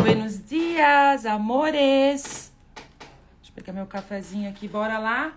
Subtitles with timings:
[0.00, 2.50] Buenos dias, amores.
[3.36, 4.66] Deixa eu pegar meu cafezinho aqui.
[4.66, 5.32] Bora lá?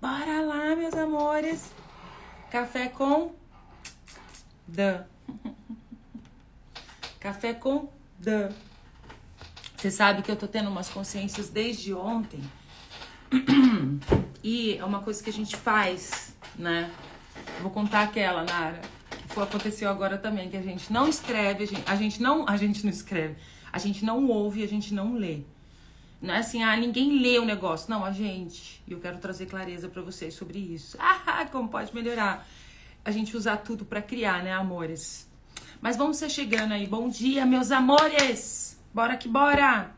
[0.00, 1.72] Bora lá, meus amores.
[2.50, 3.34] Café com
[4.68, 5.04] Dan.
[7.18, 8.50] Café com Dan.
[9.76, 12.42] Você sabe que eu tô tendo umas consciências desde ontem.
[14.46, 16.90] E é uma coisa que a gente faz, né?
[17.62, 18.78] Vou contar aquela, Nara,
[19.32, 22.54] que aconteceu agora também, que a gente não escreve, a gente, a gente não, a
[22.58, 23.36] gente não escreve,
[23.74, 25.40] a gente não ouve, a gente não lê.
[26.22, 27.90] Não é assim, ah, ninguém lê o negócio.
[27.90, 28.80] Não, a gente.
[28.86, 30.96] E eu quero trazer clareza para vocês sobre isso.
[31.26, 32.46] Ah, como pode melhorar?
[33.04, 35.28] A gente usar tudo para criar, né, amores?
[35.80, 36.86] Mas vamos ser chegando aí.
[36.86, 38.78] Bom dia, meus amores!
[38.94, 39.92] Bora que bora!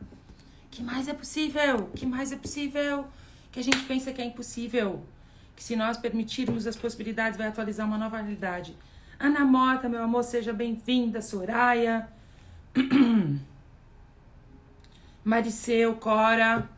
[0.71, 1.91] Que mais é possível?
[1.95, 3.05] Que mais é possível?
[3.51, 5.05] Que a gente pensa que é impossível.
[5.55, 8.75] Que se nós permitirmos as possibilidades, vai atualizar uma nova realidade.
[9.19, 11.21] Ana Mota, meu amor, seja bem-vinda.
[11.21, 12.09] Soraya.
[15.27, 16.69] Mariceu, Cora.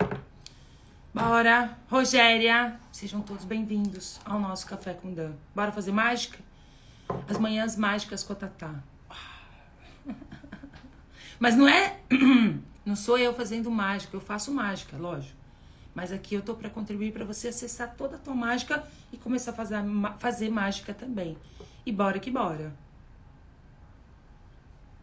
[1.14, 1.78] Bora.
[1.88, 2.80] Rogéria.
[2.92, 5.34] Sejam todos bem-vindos ao nosso Café com Dan.
[5.54, 6.40] Bora fazer mágica?
[7.30, 8.74] As manhãs mágicas com a Tatá.
[11.40, 12.00] Mas não é.
[12.84, 15.38] Não sou eu fazendo mágica, eu faço mágica, lógico.
[15.94, 19.52] Mas aqui eu tô para contribuir para você acessar toda a tua mágica e começar
[19.52, 19.76] a fazer,
[20.18, 21.38] fazer mágica também.
[21.86, 22.74] E bora que bora.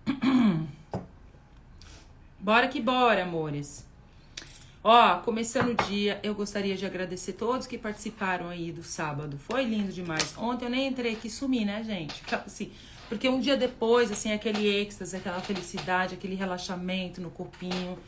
[2.47, 3.85] Bora que bora, amores.
[4.85, 9.37] Ó, começando o dia, eu gostaria de agradecer todos que participaram aí do sábado.
[9.37, 10.33] Foi lindo demais.
[10.39, 12.23] Ontem eu nem entrei aqui sumi, né, gente?
[12.47, 12.71] Assim,
[13.09, 17.99] porque um dia depois, assim, aquele êxtase, aquela felicidade, aquele relaxamento no corpinho.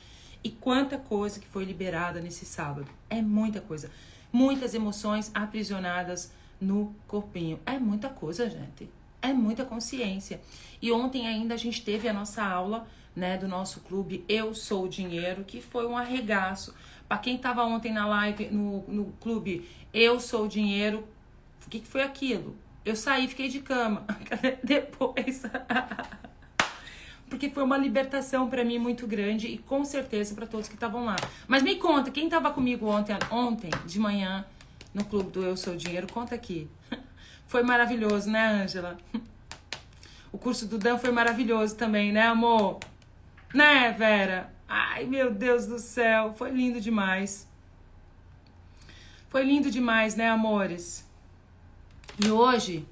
[0.44, 2.86] E quanta coisa que foi liberada nesse sábado.
[3.10, 3.90] É muita coisa.
[4.32, 6.30] Muitas emoções aprisionadas
[6.60, 7.58] no corpinho.
[7.66, 8.88] É muita coisa, gente.
[9.20, 10.40] É muita consciência.
[10.80, 12.86] E ontem ainda a gente teve a nossa aula
[13.18, 16.74] né, do nosso clube Eu Sou o Dinheiro, que foi um arregaço.
[17.08, 21.06] Para quem estava ontem na live no, no clube Eu Sou o Dinheiro,
[21.66, 22.56] o que, que foi aquilo?
[22.84, 24.06] Eu saí, fiquei de cama.
[24.64, 25.42] Depois.
[27.28, 31.04] Porque foi uma libertação para mim muito grande e com certeza para todos que estavam
[31.04, 31.16] lá.
[31.46, 34.46] Mas me conta, quem estava comigo ontem, ontem de manhã
[34.94, 36.68] no clube do Eu Sou Dinheiro, conta aqui.
[37.46, 38.96] Foi maravilhoso, né, Ângela?
[40.30, 42.78] O curso do Dan foi maravilhoso também, né, amor?
[43.52, 44.52] Né, Vera?
[44.68, 47.48] Ai, meu Deus do céu, foi lindo demais.
[49.28, 51.06] Foi lindo demais, né, amores?
[52.22, 52.86] E hoje,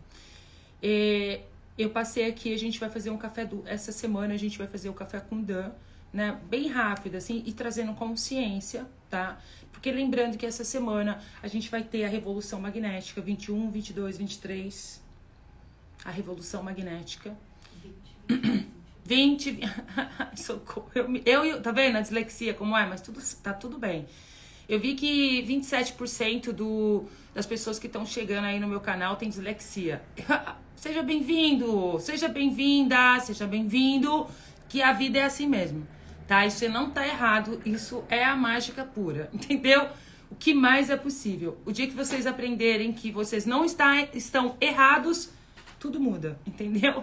[0.83, 1.41] eh,
[1.77, 3.63] eu passei aqui, a gente vai fazer um café do.
[3.67, 5.71] Essa semana a gente vai fazer o café com Dan,
[6.13, 6.41] né?
[6.49, 9.39] Bem rápido, assim, e trazendo consciência, tá?
[9.73, 15.03] Porque lembrando que essa semana a gente vai ter a Revolução Magnética 21, 22, 23.
[16.05, 17.37] A Revolução Magnética.
[18.29, 18.67] 20.
[19.07, 19.61] 20.
[20.37, 20.91] Socorro.
[21.25, 22.85] Eu, eu, tá vendo a dislexia como é?
[22.85, 24.07] Mas tudo, tá tudo bem.
[24.69, 29.29] Eu vi que 27% do, das pessoas que estão chegando aí no meu canal tem
[29.29, 30.03] dislexia.
[30.75, 34.27] Seja bem-vindo, seja bem-vinda, seja bem-vindo,
[34.69, 35.89] que a vida é assim mesmo,
[36.29, 36.45] tá?
[36.45, 39.89] Isso não tá errado, isso é a mágica pura, entendeu?
[40.31, 41.57] O que mais é possível.
[41.65, 45.31] O dia que vocês aprenderem que vocês não está, estão errados,
[45.81, 47.03] tudo muda, entendeu?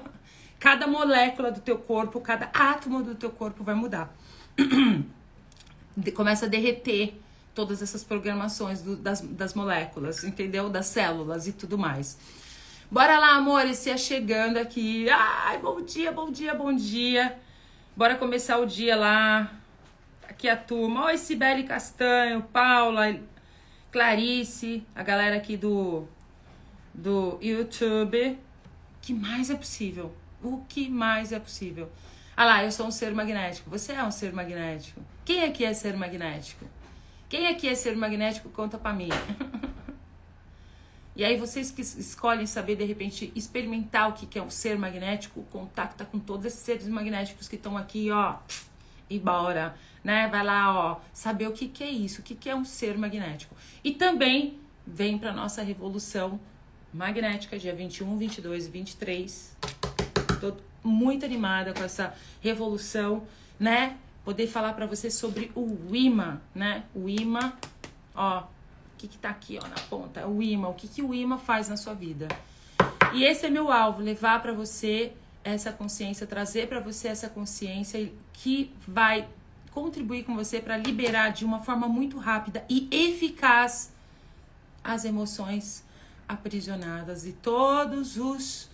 [0.63, 4.15] Cada molécula do teu corpo, cada átomo do teu corpo vai mudar.
[6.15, 7.19] Começa a derreter
[7.53, 10.69] todas essas programações do, das, das moléculas, entendeu?
[10.69, 12.17] Das células e tudo mais.
[12.89, 15.09] Bora lá, amores, se chegando aqui.
[15.09, 17.37] Ai, bom dia, bom dia, bom dia.
[17.93, 19.53] Bora começar o dia lá.
[20.29, 21.07] Aqui a turma.
[21.07, 23.19] Oi, Sibeli Castanho, Paula,
[23.91, 26.07] Clarice, a galera aqui do,
[26.93, 28.39] do YouTube.
[29.01, 30.22] que mais é possível?
[30.43, 31.89] O que mais é possível?
[32.35, 33.69] Ah lá, eu sou um ser magnético.
[33.69, 35.01] Você é um ser magnético.
[35.23, 36.65] Quem aqui é ser magnético?
[37.29, 38.49] Quem aqui é ser magnético?
[38.49, 39.07] Conta pra mim.
[41.15, 45.43] e aí vocês que escolhem saber, de repente, experimentar o que é um ser magnético,
[45.43, 48.35] contacta com todos esses seres magnéticos que estão aqui, ó.
[49.09, 50.27] E bora, né?
[50.27, 52.97] Vai lá, ó, saber o que, que é isso, o que, que é um ser
[52.97, 53.55] magnético.
[53.81, 56.37] E também vem pra nossa revolução
[56.93, 59.82] magnética, dia 21, 22 e 23
[60.43, 60.53] Tô
[60.83, 63.23] muito animada com essa revolução,
[63.57, 63.95] né?
[64.25, 66.83] Poder falar para você sobre o imã, né?
[66.93, 67.53] O imã,
[68.13, 68.45] ó, o
[68.97, 70.27] que que tá aqui, ó, na ponta?
[70.27, 72.27] O imã, o que que o imã faz na sua vida?
[73.13, 75.13] E esse é meu alvo, levar para você
[75.45, 79.29] essa consciência, trazer para você essa consciência que vai
[79.71, 83.93] contribuir com você para liberar de uma forma muito rápida e eficaz
[84.83, 85.85] as emoções
[86.27, 88.72] aprisionadas e todos os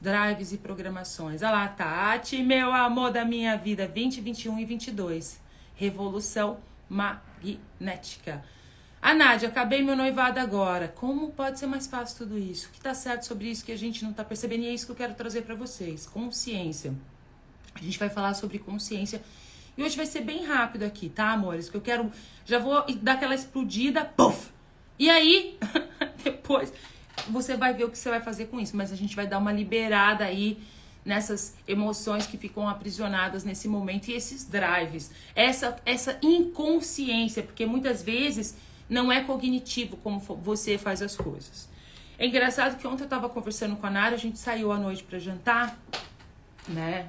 [0.00, 1.42] drives e programações.
[1.42, 5.40] Olha lá, Tati, meu amor da minha vida, 20, 21 e 22.
[5.74, 6.58] Revolução
[6.88, 8.42] magnética.
[9.02, 10.88] A Nádia, acabei meu noivado agora.
[10.88, 12.68] Como pode ser mais fácil tudo isso?
[12.68, 14.64] O que tá certo sobre isso que a gente não tá percebendo?
[14.64, 16.06] E é isso que eu quero trazer para vocês.
[16.06, 16.94] Consciência.
[17.74, 19.22] A gente vai falar sobre consciência.
[19.76, 21.70] E hoje vai ser bem rápido aqui, tá, amores?
[21.70, 22.12] Que eu quero.
[22.44, 24.04] Já vou dar aquela explodida.
[24.04, 24.50] Puff!
[24.98, 25.58] E aí,
[26.22, 26.70] depois,
[27.28, 28.76] você vai ver o que você vai fazer com isso.
[28.76, 30.58] Mas a gente vai dar uma liberada aí
[31.04, 35.10] nessas emoções que ficam aprisionadas nesse momento e esses drives.
[35.34, 38.56] Essa, essa inconsciência, porque muitas vezes
[38.88, 41.68] não é cognitivo como você faz as coisas.
[42.18, 45.02] É engraçado que ontem eu tava conversando com a Nara, a gente saiu à noite
[45.02, 45.78] para jantar,
[46.68, 47.08] né?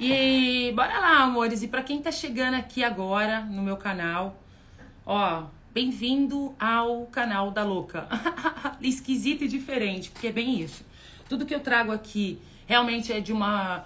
[0.00, 1.62] E bora lá, amores.
[1.62, 4.36] E para quem tá chegando aqui agora no meu canal,
[5.06, 5.44] ó,
[5.74, 8.06] bem-vindo ao canal da Louca.
[8.80, 10.84] Esquisito e diferente, porque é bem isso.
[11.28, 13.84] Tudo que eu trago aqui realmente é de uma.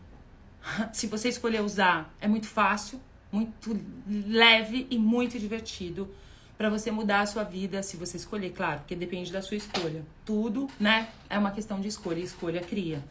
[0.94, 2.98] Se você escolher usar, é muito fácil,
[3.30, 3.78] muito
[4.08, 6.08] leve e muito divertido
[6.56, 10.02] para você mudar a sua vida, se você escolher, claro, porque depende da sua escolha.
[10.24, 13.04] Tudo, né, é uma questão de escolha, escolha cria.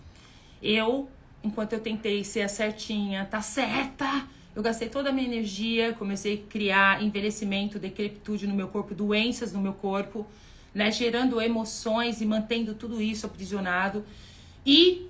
[0.64, 1.08] Eu,
[1.44, 6.36] enquanto eu tentei ser a certinha, tá certa, eu gastei toda a minha energia, comecei
[6.36, 10.26] a criar envelhecimento, decrepitude no meu corpo, doenças no meu corpo,
[10.74, 14.06] né, gerando emoções e mantendo tudo isso aprisionado.
[14.66, 15.10] E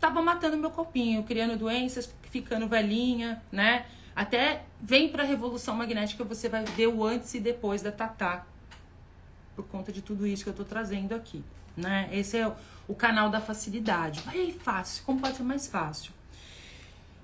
[0.00, 3.86] tava matando meu corpinho, criando doenças, ficando velhinha, né?
[4.14, 8.44] Até vem para a revolução magnética, você vai ver o antes e depois da Tatá.
[9.54, 11.44] Por conta de tudo isso que eu tô trazendo aqui,
[11.76, 12.08] né?
[12.12, 12.52] Esse é
[12.88, 14.20] o, canal da facilidade.
[14.20, 16.12] Vai fácil, como pode ser mais fácil?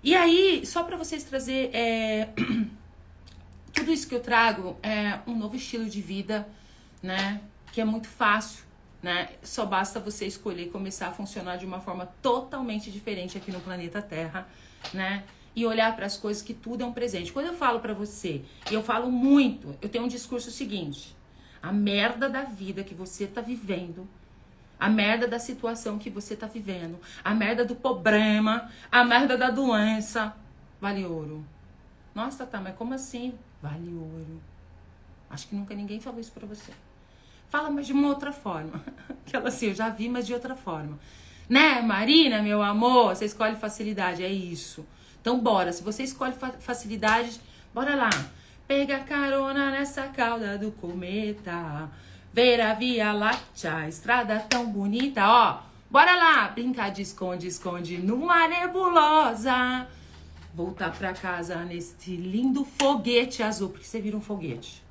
[0.06, 2.28] E aí, só para vocês trazer é,
[3.74, 6.46] tudo isso que eu trago é um novo estilo de vida,
[7.02, 7.40] né?
[7.72, 8.62] Que é muito fácil,
[9.02, 9.30] né?
[9.42, 14.00] Só basta você escolher começar a funcionar de uma forma totalmente diferente aqui no planeta
[14.00, 14.46] Terra,
[14.94, 15.24] né?
[15.56, 17.32] e olhar para as coisas que tudo é um presente.
[17.32, 21.16] Quando eu falo para você, e eu falo muito, eu tenho um discurso seguinte:
[21.60, 24.06] a merda da vida que você tá vivendo,
[24.78, 29.50] a merda da situação que você tá vivendo, a merda do problema, a merda da
[29.50, 30.34] doença,
[30.80, 31.44] vale ouro.
[32.14, 33.34] Nossa, tá, mas como assim?
[33.62, 34.40] Vale ouro.
[35.28, 36.72] Acho que nunca ninguém falou isso para você.
[37.48, 38.82] Fala, mas de uma outra forma.
[39.26, 40.98] Aquela assim, eu já vi, mas de outra forma.
[41.48, 44.86] Né, Marina, meu amor, você escolhe facilidade, é isso.
[45.20, 45.72] Então, bora.
[45.72, 47.40] Se você escolhe facilidade,
[47.72, 48.10] bora lá.
[48.66, 51.88] Pega carona nessa cauda do cometa.
[52.36, 55.62] Ver a Via Láctea, estrada tão bonita, ó.
[55.90, 59.88] Bora lá, brincar de esconde, esconde numa nebulosa.
[60.52, 64.84] Voltar pra casa neste lindo foguete azul, porque você vira um foguete.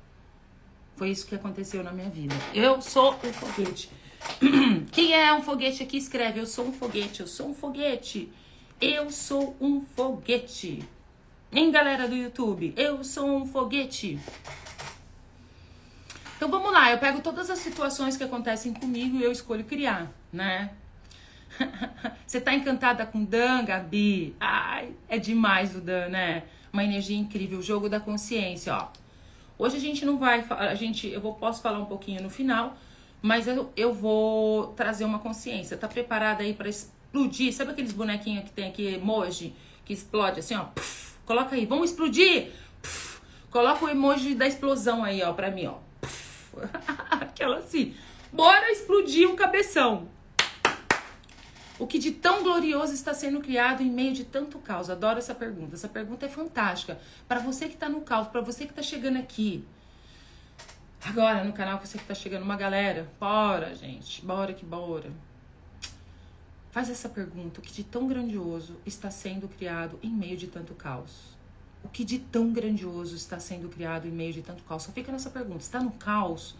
[0.96, 2.34] Foi isso que aconteceu na minha vida.
[2.52, 3.90] Eu sou um foguete.
[4.90, 8.28] Quem é um foguete aqui escreve: Eu sou um foguete, eu sou um foguete.
[8.80, 10.82] Eu sou um foguete.
[11.52, 12.74] Hein, galera do YouTube?
[12.76, 14.18] Eu sou um foguete.
[16.36, 20.12] Então vamos lá, eu pego todas as situações que acontecem comigo e eu escolho criar,
[20.30, 20.70] né?
[22.26, 24.36] Você tá encantada com Dan, Gabi?
[24.38, 26.42] Ai, é demais o Dan, né?
[26.70, 28.88] Uma energia incrível, o jogo da consciência, ó.
[29.58, 32.76] Hoje a gente não vai, a gente, eu vou, posso falar um pouquinho no final,
[33.22, 35.74] mas eu, eu vou trazer uma consciência.
[35.78, 37.50] Tá preparada aí para explodir.
[37.54, 39.54] Sabe aqueles bonequinhos que tem aqui, emoji,
[39.86, 40.64] que explode assim, ó?
[40.64, 42.50] Puff, coloca aí, vamos explodir!
[42.82, 45.85] Puff, coloca o emoji da explosão aí, ó, pra mim, ó.
[47.10, 47.94] Aquela assim.
[48.32, 50.08] Bora explodir um cabeção.
[51.78, 54.88] O que de tão glorioso está sendo criado em meio de tanto caos?
[54.88, 55.74] Adoro essa pergunta.
[55.74, 56.98] Essa pergunta é fantástica.
[57.28, 59.62] Para você que está no caos, para você que está chegando aqui,
[61.04, 65.10] agora no canal, você que está chegando, uma galera, bora, gente, bora que bora.
[66.70, 70.74] Faz essa pergunta: o que de tão grandioso está sendo criado em meio de tanto
[70.74, 71.35] caos?
[71.86, 74.82] O que de tão grandioso está sendo criado em meio de tanto caos?
[74.82, 76.56] Só fica nessa pergunta: está no caos?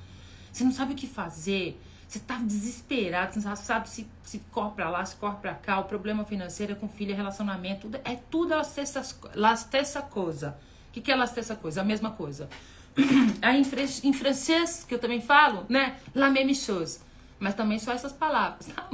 [0.52, 1.80] Você não sabe o que fazer?
[2.06, 5.80] Você está desesperado, você não sabe se, se corre para lá, se corre para cá,
[5.80, 10.56] o problema financeiro é com filho, é relacionamento, tudo, é tudo las essa coisa.
[10.88, 11.80] O que, que é las essa coisa?
[11.80, 12.48] A mesma coisa.
[13.42, 13.60] Aí
[14.04, 15.98] em, francês, que eu também falo, né?
[16.14, 17.00] La même chose.
[17.40, 18.88] Mas também só essas palavras, tá?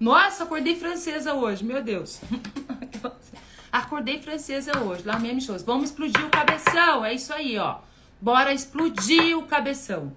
[0.00, 2.22] Nossa, acordei francesa hoje, meu Deus.
[3.72, 5.62] acordei francesa hoje, lá mesmo shows.
[5.62, 7.78] Vamos explodir o cabeção, é isso aí, ó.
[8.20, 10.12] Bora explodir o cabeção.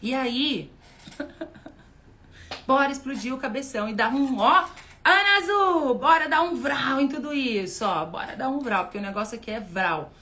[0.00, 0.70] E aí,
[2.66, 4.64] bora explodir o cabeção e dar um, ó,
[5.04, 8.04] Ana Azul, bora dar um vral em tudo isso, ó.
[8.04, 10.12] Bora dar um vral, porque o negócio aqui é vral.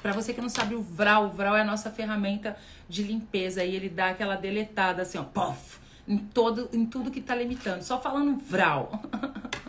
[0.00, 2.56] Para você que não sabe o vral, o vral é a nossa ferramenta
[2.88, 7.20] de limpeza e ele dá aquela deletada assim, ó, pof em, todo, em tudo que
[7.20, 7.82] tá limitando.
[7.82, 9.00] Só falando vral.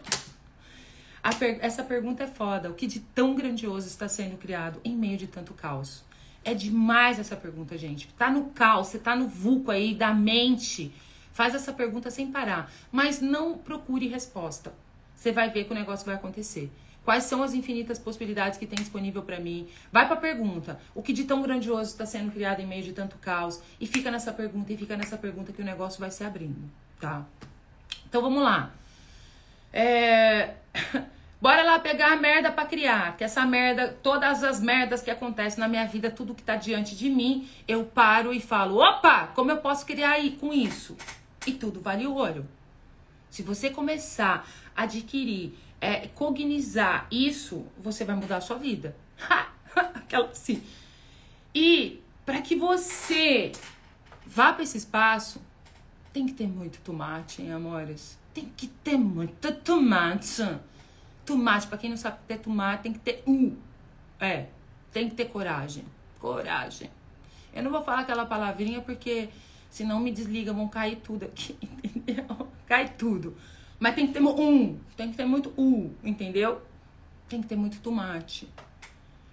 [1.31, 2.69] per essa pergunta é foda.
[2.69, 6.03] O que de tão grandioso está sendo criado em meio de tanto caos?
[6.43, 8.07] É demais essa pergunta, gente.
[8.17, 10.93] Tá no caos, você tá no vulco aí da mente.
[11.31, 12.71] Faz essa pergunta sem parar.
[12.91, 14.73] Mas não procure resposta.
[15.15, 16.69] Você vai ver que o negócio vai acontecer.
[17.05, 19.67] Quais são as infinitas possibilidades que tem disponível para mim?
[19.91, 20.79] Vai para a pergunta.
[20.95, 23.61] O que de tão grandioso está sendo criado em meio de tanto caos?
[23.79, 27.25] E fica nessa pergunta e fica nessa pergunta que o negócio vai se abrindo, tá?
[28.07, 28.71] Então vamos lá.
[29.71, 30.55] É...
[31.41, 33.17] Bora lá pegar a merda para criar.
[33.17, 36.95] Que essa merda, todas as merdas que acontecem na minha vida, tudo que tá diante
[36.95, 40.95] de mim, eu paro e falo: opa, como eu posso criar aí com isso?
[41.45, 42.47] E tudo vale ouro.
[43.29, 48.95] Se você começar a adquirir é, cognizar isso, você vai mudar a sua vida.
[49.75, 50.63] Aquela assim.
[51.53, 53.51] E para que você
[54.25, 55.41] vá para esse espaço,
[56.13, 58.17] tem que ter muito tomate, hein, amores?
[58.33, 60.43] Tem que ter muito tomate.
[61.25, 63.55] Tomate, para quem não sabe ter tomate, tem que ter um.
[64.19, 64.47] É,
[64.91, 65.85] tem que ter coragem.
[66.19, 66.89] Coragem.
[67.53, 69.29] Eu não vou falar aquela palavrinha porque
[69.69, 72.47] senão me desliga, vão cair tudo aqui, entendeu?
[72.65, 73.35] Cai tudo.
[73.79, 76.61] Mas tem que ter um, tem que ter muito u, entendeu?
[77.27, 78.47] Tem que ter muito tomate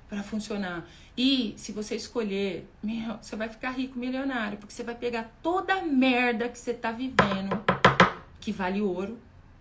[0.09, 0.85] para funcionar.
[1.17, 5.75] E se você escolher, meu, você vai ficar rico, milionário, porque você vai pegar toda
[5.75, 7.63] a merda que você tá vivendo,
[8.41, 9.19] que vale ouro,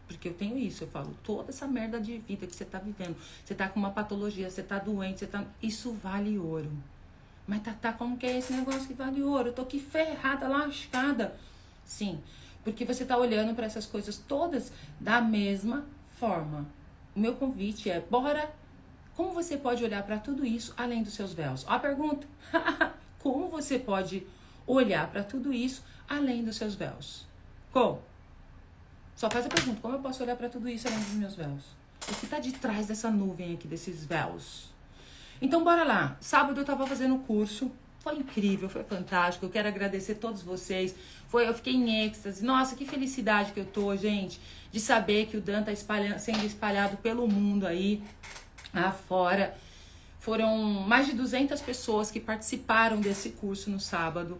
[0.07, 3.15] porque eu tenho isso, eu falo, toda essa merda de vida que você tá vivendo,
[3.45, 6.71] você tá com uma patologia, você tá doente, você tá, isso vale ouro.
[7.45, 9.49] Mas tá, tá como que é esse negócio que vale ouro?
[9.49, 11.35] Eu tô aqui ferrada, lascada.
[11.83, 12.19] Sim,
[12.63, 15.85] porque você está olhando para essas coisas todas da mesma
[16.19, 16.65] forma.
[17.15, 18.51] O meu convite é: bora.
[19.15, 21.65] Como você pode olhar para tudo isso além dos seus véus?
[21.67, 22.27] Ó a pergunta:
[23.19, 24.25] como você pode
[24.67, 27.25] olhar para tudo isso além dos seus véus?
[27.71, 28.08] Como?
[29.19, 31.63] Só faz a pergunta: como eu posso olhar para tudo isso além dos meus véus?
[32.09, 34.69] O que está de trás dessa nuvem aqui, desses véus?
[35.41, 36.15] Então, bora lá.
[36.21, 39.45] Sábado eu estava fazendo o curso foi incrível, foi fantástico.
[39.45, 40.95] Eu quero agradecer a todos vocês.
[41.27, 42.45] Foi, eu fiquei em êxtase.
[42.45, 44.39] Nossa, que felicidade que eu tô, gente,
[44.71, 45.75] de saber que o Dan tá
[46.17, 48.01] sendo espalhado pelo mundo aí,
[48.73, 49.53] afora.
[50.19, 50.57] Foram
[50.87, 54.39] mais de 200 pessoas que participaram desse curso no sábado,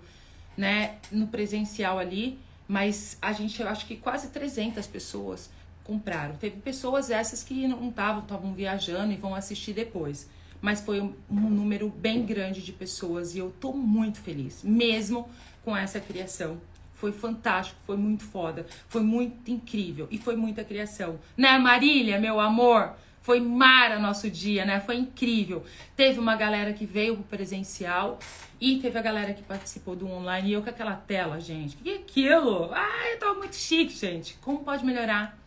[0.55, 2.39] né, no presencial ali,
[2.69, 5.49] mas a gente, eu acho que quase 300 pessoas
[5.83, 6.35] compraram.
[6.35, 10.29] Teve pessoas essas que não estavam, estavam viajando e vão assistir depois
[10.61, 15.29] mas foi um, um número bem grande de pessoas e eu tô muito feliz, mesmo
[15.63, 16.59] com essa criação.
[16.93, 21.17] Foi fantástico, foi muito foda, foi muito incrível e foi muita criação.
[21.37, 22.93] Né, Marília, meu amor?
[23.21, 24.79] Foi mara nosso dia, né?
[24.79, 25.63] Foi incrível.
[25.95, 28.17] Teve uma galera que veio pro presencial
[28.59, 31.77] e teve a galera que participou do online e eu com aquela tela, gente.
[31.77, 32.69] Que é aquilo?
[32.73, 34.37] Ai, eu tô muito chique, gente.
[34.41, 35.37] Como pode melhorar?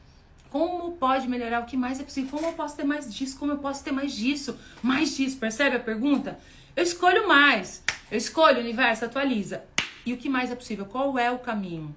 [0.50, 1.60] Como pode melhorar?
[1.60, 2.30] O que mais é possível?
[2.30, 3.38] Como eu posso ter mais disso?
[3.38, 4.58] Como eu posso ter mais disso?
[4.82, 6.38] Mais disso, percebe a pergunta?
[6.76, 7.82] Eu escolho mais.
[8.10, 9.64] Eu escolho, o universo atualiza.
[10.04, 10.84] E o que mais é possível?
[10.84, 11.94] Qual é o caminho?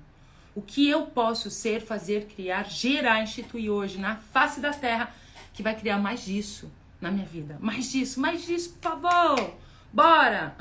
[0.55, 5.13] O que eu posso ser, fazer, criar, gerar, instituir hoje na face da terra
[5.55, 6.69] que vai criar mais disso
[6.99, 7.57] na minha vida?
[7.59, 9.55] Mais disso, mais disso, por favor!
[9.91, 10.55] Bora!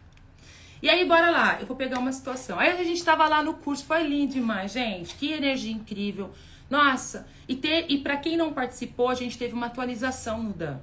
[0.82, 1.58] e aí, bora lá.
[1.58, 2.58] Eu vou pegar uma situação.
[2.58, 5.14] Aí a gente tava lá no curso, foi lindo demais, gente.
[5.14, 6.30] Que energia incrível.
[6.68, 10.78] Nossa, e, ter, e para quem não participou, a gente teve uma atualização no Dan.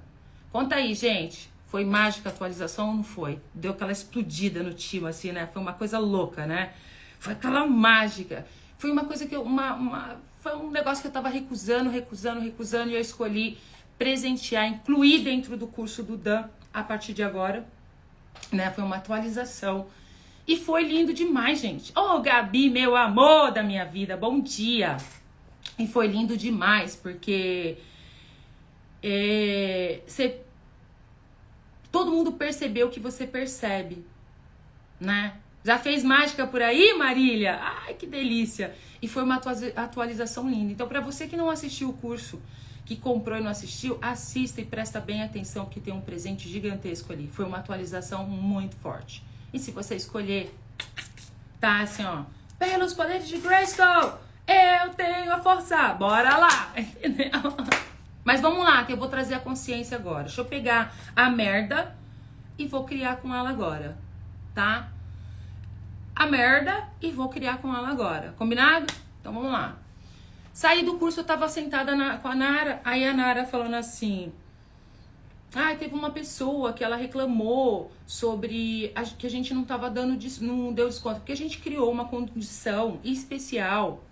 [0.51, 1.51] Conta aí, gente.
[1.67, 3.39] Foi mágica a atualização ou não foi?
[3.53, 5.47] Deu aquela explodida no time, assim, né?
[5.51, 6.73] Foi uma coisa louca, né?
[7.19, 8.45] Foi aquela mágica.
[8.77, 9.43] Foi uma coisa que eu.
[9.43, 13.57] Uma, uma, foi um negócio que eu tava recusando, recusando, recusando, e eu escolhi
[13.97, 17.65] presentear, incluir dentro do curso do Dan a partir de agora.
[18.51, 18.69] Né?
[18.71, 19.87] Foi uma atualização.
[20.45, 21.97] E foi lindo demais, gente.
[21.97, 24.97] Ô, oh, Gabi, meu amor da minha vida, bom dia!
[25.79, 27.77] E foi lindo demais, porque
[29.01, 30.01] é,
[31.89, 34.05] todo mundo percebeu o que você percebe,
[34.99, 35.37] né?
[35.63, 37.57] Já fez mágica por aí, Marília?
[37.61, 38.75] Ai, que delícia!
[39.01, 39.41] E foi uma
[39.75, 40.73] atualização linda.
[40.73, 42.41] Então, para você que não assistiu o curso,
[42.85, 47.13] que comprou e não assistiu, assista e presta bem atenção que tem um presente gigantesco
[47.13, 47.29] ali.
[47.31, 49.23] Foi uma atualização muito forte.
[49.53, 50.53] E se você escolher,
[51.59, 52.23] tá assim, ó,
[52.59, 54.17] pelos poderes de Grayskull,
[54.47, 57.31] eu tenho a força, bora lá, entendeu?
[58.23, 60.23] Mas vamos lá, que eu vou trazer a consciência agora.
[60.23, 61.95] Deixa eu pegar a merda
[62.57, 63.97] e vou criar com ela agora,
[64.53, 64.92] tá?
[66.15, 68.85] A merda e vou criar com ela agora, combinado?
[69.19, 69.77] Então vamos lá.
[70.51, 74.31] Saí do curso, eu tava sentada na, com a Nara, aí a Nara falando assim:
[75.55, 80.19] Ah, teve uma pessoa que ela reclamou sobre a, que a gente não estava dando,
[80.41, 84.03] não deu desconto, porque a gente criou uma condição especial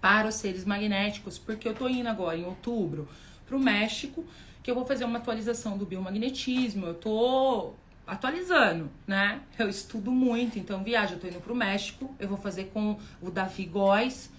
[0.00, 3.08] para os seres magnéticos, porque eu tô indo agora em outubro
[3.44, 4.24] para o México,
[4.62, 7.72] que eu vou fazer uma atualização do biomagnetismo, eu tô
[8.08, 9.40] atualizando, né?
[9.58, 13.30] Eu estudo muito, então viajo, eu tô indo pro México, eu vou fazer com o
[13.30, 14.30] Davi Góes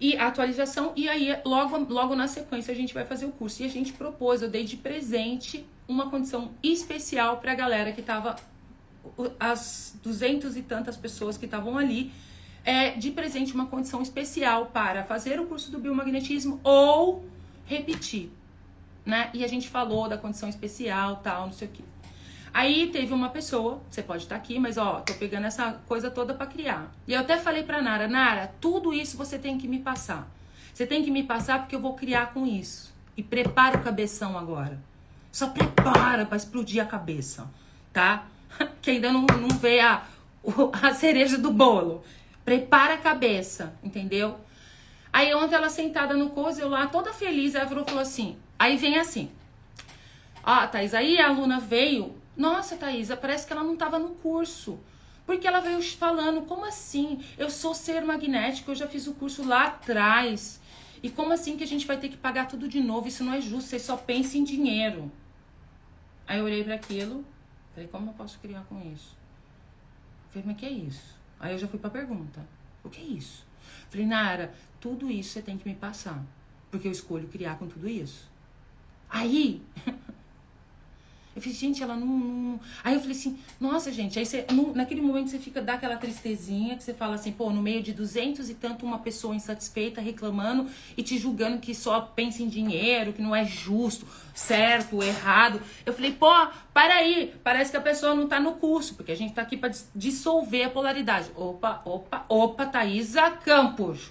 [0.00, 3.62] e atualização e aí logo logo na sequência a gente vai fazer o curso.
[3.62, 8.02] E a gente propôs, eu dei de presente uma condição especial para a galera que
[8.02, 8.36] tava
[9.40, 12.12] as duzentos e tantas pessoas que estavam ali,
[12.64, 17.24] é de presente uma condição especial para fazer o curso do biomagnetismo ou
[17.64, 18.30] repetir,
[19.06, 19.30] né?
[19.32, 21.82] E a gente falou da condição especial, tal, não sei o que.
[22.58, 26.34] Aí teve uma pessoa, você pode estar aqui, mas ó, tô pegando essa coisa toda
[26.34, 26.92] para criar.
[27.06, 30.28] E eu até falei pra Nara, Nara, tudo isso você tem que me passar.
[30.74, 32.92] Você tem que me passar porque eu vou criar com isso.
[33.16, 34.76] E prepara o cabeção agora.
[35.30, 37.48] Só prepara para explodir a cabeça,
[37.92, 38.26] tá?
[38.82, 40.02] Que ainda não, não vê a,
[40.82, 42.02] a cereja do bolo.
[42.44, 44.36] Prepara a cabeça, entendeu?
[45.12, 48.36] Aí ontem ela sentada no coisa, eu lá toda feliz, ela virou falou assim.
[48.58, 49.30] Aí vem assim.
[50.42, 54.78] Ó, Thaís, aí a aluna veio nossa, Thaisa, parece que ela não estava no curso.
[55.26, 57.22] Porque ela veio falando, como assim?
[57.36, 60.60] Eu sou ser magnético, eu já fiz o curso lá atrás.
[61.02, 63.08] E como assim que a gente vai ter que pagar tudo de novo?
[63.08, 65.10] Isso não é justo, você só pensa em dinheiro.
[66.26, 67.24] Aí eu olhei para aquilo,
[67.74, 69.16] falei, como eu posso criar com isso?
[70.30, 71.16] Falei, mas que é isso?
[71.40, 72.46] Aí eu já fui pra pergunta.
[72.84, 73.44] O que é isso?
[73.90, 76.24] Falei, Nara, tudo isso você tem que me passar.
[76.70, 78.30] Porque eu escolho criar com tudo isso.
[79.08, 79.62] Aí,
[81.38, 84.74] Eu falei, gente, ela não, não, Aí eu falei assim, nossa, gente, aí você, no,
[84.74, 87.92] naquele momento você fica, dá aquela tristezinha, que você fala assim, pô, no meio de
[87.92, 93.12] duzentos e tanto, uma pessoa insatisfeita, reclamando e te julgando que só pensa em dinheiro,
[93.12, 94.04] que não é justo,
[94.34, 95.62] certo, errado.
[95.86, 96.28] Eu falei, pô,
[96.74, 99.56] para aí, parece que a pessoa não tá no curso, porque a gente tá aqui
[99.56, 101.30] pra dissolver a polaridade.
[101.36, 104.10] Opa, opa, opa, Thaisa Campos.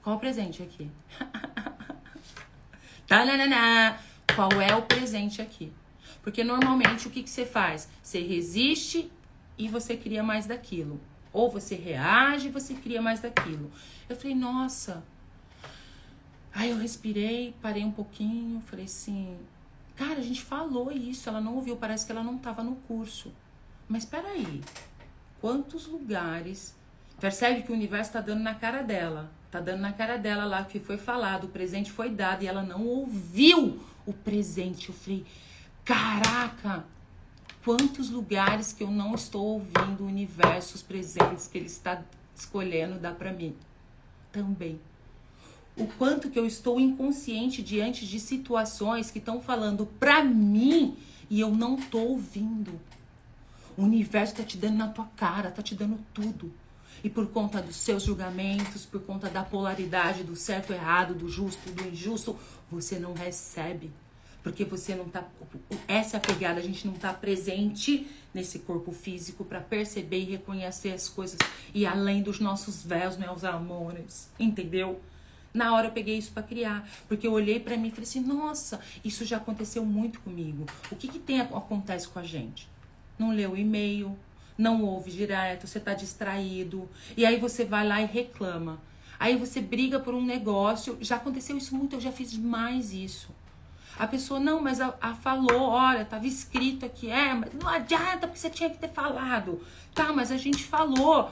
[0.00, 0.88] Qual o presente aqui?
[3.08, 4.05] Tananana.
[4.34, 5.72] Qual é o presente aqui?
[6.22, 7.88] Porque normalmente o que, que você faz?
[8.02, 9.10] Você resiste
[9.56, 11.00] e você cria mais daquilo.
[11.32, 13.70] Ou você reage e você cria mais daquilo.
[14.08, 15.04] Eu falei, nossa.
[16.52, 19.36] Aí eu respirei, parei um pouquinho, falei assim,
[19.94, 23.32] cara, a gente falou isso, ela não ouviu, parece que ela não estava no curso.
[23.86, 24.62] Mas peraí,
[25.40, 26.74] quantos lugares.
[27.20, 29.30] Percebe que o universo está dando na cara dela.
[29.56, 32.62] Tá dando na cara dela lá que foi falado, o presente foi dado e ela
[32.62, 34.90] não ouviu o presente.
[34.90, 35.24] Eu falei,
[35.82, 36.84] caraca,
[37.64, 42.02] quantos lugares que eu não estou ouvindo o universo, os presentes que ele está
[42.34, 43.56] escolhendo dar para mim
[44.30, 44.78] também.
[45.74, 50.98] O quanto que eu estou inconsciente diante de situações que estão falando para mim
[51.30, 52.78] e eu não tô ouvindo.
[53.74, 56.52] O universo tá te dando na tua cara, tá te dando tudo.
[57.02, 61.70] E por conta dos seus julgamentos, por conta da polaridade do certo, errado, do justo,
[61.70, 62.36] do injusto,
[62.70, 63.90] você não recebe.
[64.42, 65.24] Porque você não tá.
[65.88, 70.92] Essa é pegada, a gente não tá presente nesse corpo físico para perceber e reconhecer
[70.92, 71.38] as coisas.
[71.74, 74.30] E além dos nossos véus, meus amores.
[74.38, 75.00] Entendeu?
[75.56, 78.20] Na hora eu peguei isso para criar, porque eu olhei para mim e falei assim:
[78.20, 80.66] "Nossa, isso já aconteceu muito comigo.
[80.92, 82.68] O que que tem acontece com a gente?
[83.18, 84.14] Não leu o e-mail,
[84.56, 88.80] não ouve direto, você tá distraído, e aí você vai lá e reclama.
[89.18, 93.34] Aí você briga por um negócio, já aconteceu isso muito, eu já fiz mais isso.
[93.98, 98.26] A pessoa, não, mas a, a falou, olha, tava escrito aqui, é, mas não adianta
[98.26, 99.64] porque você tinha que ter falado.
[99.94, 101.30] Tá, mas a gente falou,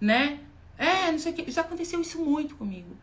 [0.00, 0.40] né?
[0.78, 1.50] É, não sei o que.
[1.50, 2.96] Já aconteceu isso muito comigo.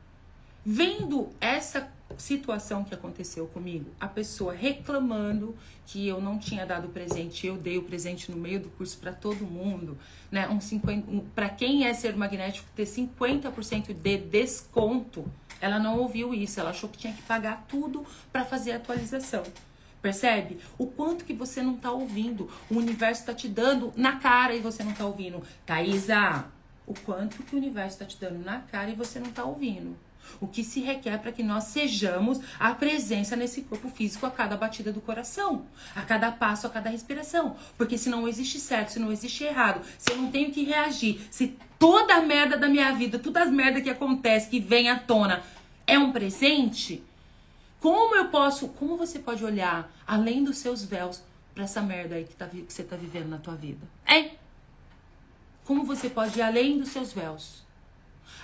[0.65, 7.47] Vendo essa situação que aconteceu comigo, a pessoa reclamando que eu não tinha dado presente,
[7.47, 9.97] eu dei o presente no meio do curso para todo mundo,
[10.31, 10.47] né?
[10.47, 15.25] Um 50, um, para quem é ser magnético ter 50% de desconto.
[15.59, 19.43] Ela não ouviu isso, ela achou que tinha que pagar tudo para fazer a atualização.
[20.01, 20.57] Percebe?
[20.77, 22.49] O quanto que você não tá ouvindo.
[22.69, 25.43] O universo tá te dando na cara e você não tá ouvindo.
[25.65, 26.45] Thaisa,
[26.87, 29.95] o quanto que o universo tá te dando na cara e você não tá ouvindo.
[30.39, 34.57] O que se requer para que nós sejamos a presença nesse corpo físico a cada
[34.57, 37.55] batida do coração, a cada passo, a cada respiração.
[37.77, 41.21] Porque se não existe certo, se não existe errado, se eu não tenho que reagir,
[41.29, 44.99] se toda a merda da minha vida, todas as merdas que acontece, que vem à
[44.99, 45.43] tona,
[45.87, 47.03] é um presente,
[47.79, 52.23] como eu posso, como você pode olhar além dos seus véus para essa merda aí
[52.23, 53.85] que, tá, que você tá vivendo na tua vida?
[54.07, 54.33] Hein?
[55.65, 57.63] Como você pode ir além dos seus véus?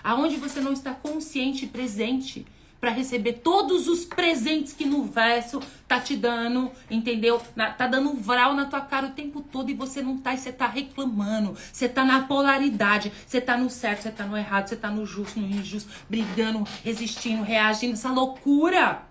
[0.03, 2.45] Aonde você não está consciente e presente
[2.79, 7.41] para receber todos os presentes que no verso tá te dando, entendeu?
[7.55, 10.33] Na, tá dando um vral na tua cara o tempo todo e você não tá,
[10.33, 11.57] e você tá reclamando.
[11.71, 15.05] Você tá na polaridade, você tá no certo, você tá no errado, você tá no
[15.05, 19.01] justo, no injusto, brigando, resistindo, reagindo, essa loucura.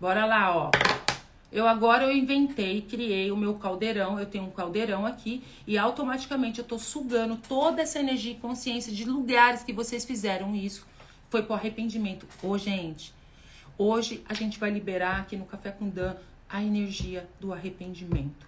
[0.00, 1.01] Bora lá, ó.
[1.52, 6.60] Eu agora eu inventei, criei o meu caldeirão, eu tenho um caldeirão aqui e automaticamente
[6.60, 10.86] eu tô sugando toda essa energia e consciência de lugares que vocês fizeram isso.
[11.28, 12.26] Foi pro arrependimento.
[12.42, 13.12] Ô, gente,
[13.76, 16.14] hoje a gente vai liberar aqui no Café com Dan
[16.48, 18.46] a energia do arrependimento.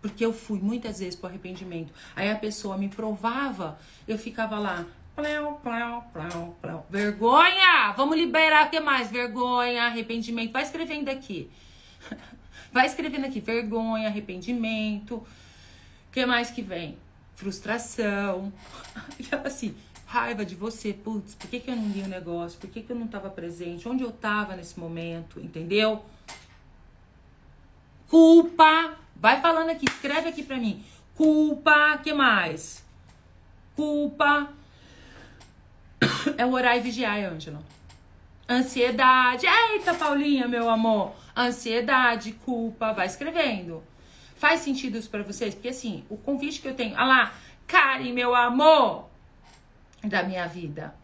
[0.00, 1.92] Porque eu fui muitas vezes pro arrependimento.
[2.16, 3.78] Aí a pessoa me provava,
[4.08, 6.86] eu ficava lá, Plau, plau, plau, plau.
[6.88, 7.92] Vergonha!
[7.96, 9.10] Vamos liberar o que mais?
[9.10, 10.52] Vergonha, arrependimento.
[10.52, 11.50] Vai escrevendo aqui.
[12.72, 15.24] Vai escrevendo aqui vergonha, arrependimento.
[16.10, 16.96] Que mais que vem?
[17.34, 18.52] Frustração.
[19.18, 19.74] E assim,
[20.06, 20.92] raiva de você.
[20.92, 22.58] Putz, por que, que eu não li o negócio?
[22.58, 23.88] Por que, que eu não estava presente?
[23.88, 25.40] Onde eu estava nesse momento?
[25.40, 26.04] Entendeu?
[28.08, 28.96] Culpa.
[29.16, 30.84] Vai falando aqui, escreve aqui pra mim.
[31.14, 32.84] Culpa, que mais?
[33.76, 34.52] Culpa.
[36.36, 37.62] É o orar e vigiar, Ângela.
[38.48, 39.46] Ansiedade.
[39.46, 43.82] Eita, Paulinha, meu amor ansiedade, culpa, vai escrevendo.
[44.36, 45.54] Faz sentido isso para vocês?
[45.54, 47.34] Porque assim, o convite que eu tenho, ah lá,
[47.66, 49.08] Karen, meu amor
[50.02, 50.94] da minha vida.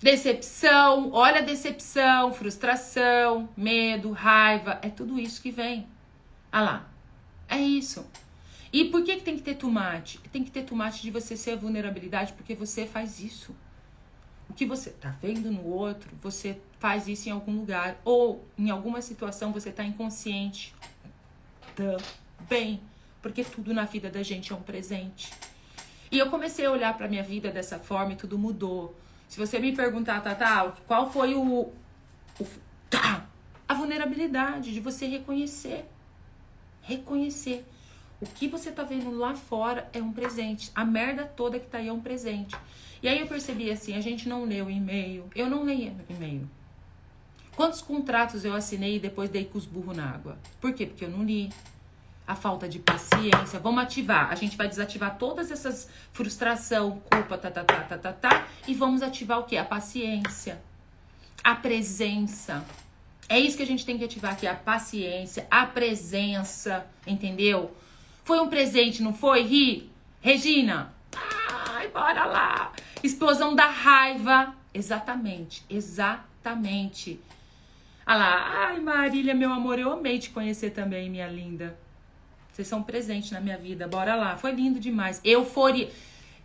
[0.00, 5.86] Decepção, olha a decepção, frustração, medo, raiva, é tudo isso que vem.
[6.50, 6.88] Ah lá,
[7.48, 8.06] é isso.
[8.72, 10.18] E por que, que tem que ter tomate?
[10.32, 13.54] Tem que ter tomate de você ser vulnerabilidade, porque você faz isso.
[14.48, 18.00] O que você tá vendo no outro, você faz isso em algum lugar.
[18.04, 20.74] Ou em alguma situação você tá inconsciente.
[21.74, 22.80] Também.
[23.22, 25.32] Porque tudo na vida da gente é um presente.
[26.10, 28.94] E eu comecei a olhar para minha vida dessa forma e tudo mudou.
[29.28, 31.72] Se você me perguntar, Tata, qual foi o,
[32.38, 32.46] o
[32.88, 33.26] tá,
[33.68, 35.86] a vulnerabilidade de você reconhecer.
[36.82, 37.64] Reconhecer.
[38.20, 40.70] O que você tá vendo lá fora é um presente.
[40.74, 42.56] A merda toda que tá aí é um presente.
[43.02, 45.28] E aí eu percebi assim, a gente não leu o e-mail.
[45.34, 46.48] Eu não leio e-mail.
[47.54, 50.38] Quantos contratos eu assinei e depois dei com os burros na água?
[50.60, 50.86] Por quê?
[50.86, 51.50] Porque eu não li.
[52.26, 53.60] A falta de paciência.
[53.60, 54.30] Vamos ativar.
[54.30, 58.48] A gente vai desativar todas essas frustração, culpa, tá, tá, tá, tá, tá, tá.
[58.66, 59.58] E vamos ativar o quê?
[59.58, 60.58] A paciência.
[61.42, 62.64] A presença.
[63.28, 67.74] É isso que a gente tem que ativar aqui, a paciência, a presença, entendeu?
[68.24, 69.90] Foi um presente, não foi, Ri?
[70.20, 70.94] Regina?
[71.14, 72.72] Ai, bora lá!
[73.02, 74.54] Explosão da raiva.
[74.72, 77.20] Exatamente, exatamente.
[78.06, 81.78] Ah lá, ai Marília, meu amor, eu amei te conhecer também, minha linda.
[82.50, 84.36] Vocês são presentes na minha vida, bora lá.
[84.36, 85.20] Foi lindo demais.
[85.22, 85.90] Euforia.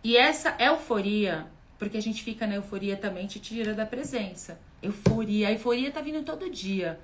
[0.02, 1.46] E essa euforia,
[1.78, 4.60] porque a gente fica na euforia também, te tira da presença.
[4.82, 5.48] Euforia.
[5.48, 6.98] A euforia tá vindo todo dia.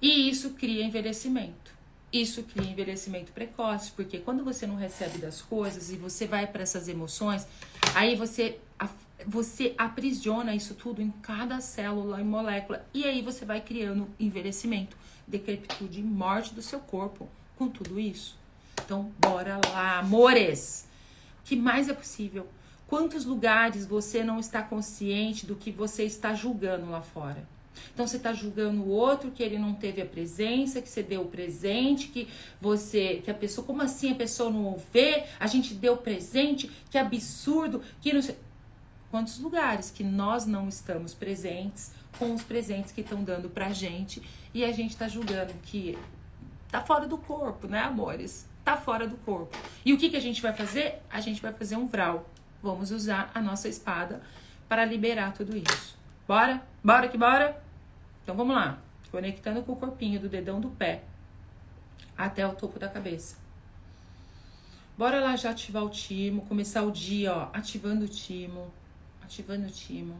[0.00, 1.65] E isso cria envelhecimento.
[2.12, 6.62] Isso cria envelhecimento precoce, porque quando você não recebe das coisas e você vai para
[6.62, 7.46] essas emoções,
[7.94, 8.58] aí você
[9.26, 14.96] você aprisiona isso tudo em cada célula e molécula e aí você vai criando envelhecimento,
[15.26, 18.38] decrepitude e morte do seu corpo com tudo isso.
[18.84, 20.86] Então, bora lá, amores.
[21.40, 22.46] O que mais é possível?
[22.86, 27.48] Quantos lugares você não está consciente do que você está julgando lá fora?
[27.92, 31.22] Então você está julgando o outro que ele não teve a presença, que você deu
[31.22, 32.28] o presente, que
[32.60, 35.24] você, que a pessoa, como assim a pessoa não vê?
[35.38, 38.36] A gente deu presente, que absurdo, que não sei.
[39.10, 44.22] Quantos lugares que nós não estamos presentes com os presentes que estão dando pra gente
[44.52, 45.96] e a gente está julgando que
[46.70, 48.48] tá fora do corpo, né, amores?
[48.64, 49.56] Tá fora do corpo.
[49.84, 51.00] E o que, que a gente vai fazer?
[51.08, 52.28] A gente vai fazer um vral.
[52.62, 54.20] Vamos usar a nossa espada
[54.68, 55.96] para liberar tudo isso.
[56.26, 56.60] Bora?
[56.82, 57.65] Bora que bora?
[58.26, 61.04] Então vamos lá, conectando com o corpinho do dedão do pé
[62.18, 63.36] até o topo da cabeça.
[64.98, 68.68] Bora lá já ativar o timo, começar o dia, ó, ativando o timo,
[69.22, 70.18] ativando o timo.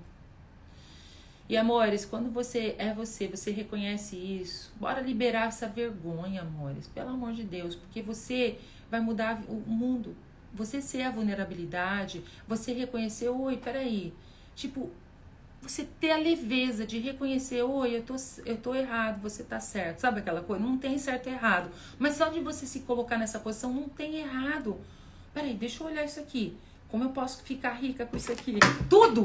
[1.49, 7.11] E amores, quando você é você, você reconhece isso, bora liberar essa vergonha, amores, pelo
[7.11, 8.57] amor de Deus, porque você
[8.89, 10.17] vai mudar o mundo.
[10.55, 14.15] Você ser a vulnerabilidade, você reconhecer, oi, peraí,
[14.55, 14.93] tipo,
[15.69, 19.99] você ter a leveza de reconhecer, oi, eu tô, eu tô errado, você tá certo.
[19.99, 20.65] Sabe aquela coisa?
[20.65, 21.71] Não tem certo e errado.
[21.99, 24.79] Mas só de você se colocar nessa posição, não tem errado.
[25.35, 26.57] Peraí, deixa eu olhar isso aqui.
[26.89, 28.59] Como eu posso ficar rica com isso aqui?
[28.89, 29.25] Tudo!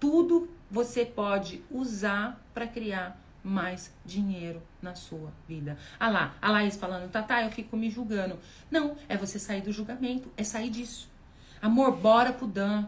[0.00, 5.78] Tudo você pode usar para criar mais dinheiro na sua vida.
[6.00, 8.38] Ah lá, a Laís falando, tá, tá, eu fico me julgando.
[8.70, 11.08] Não, é você sair do julgamento, é sair disso.
[11.62, 12.86] Amor, bora pro Dan.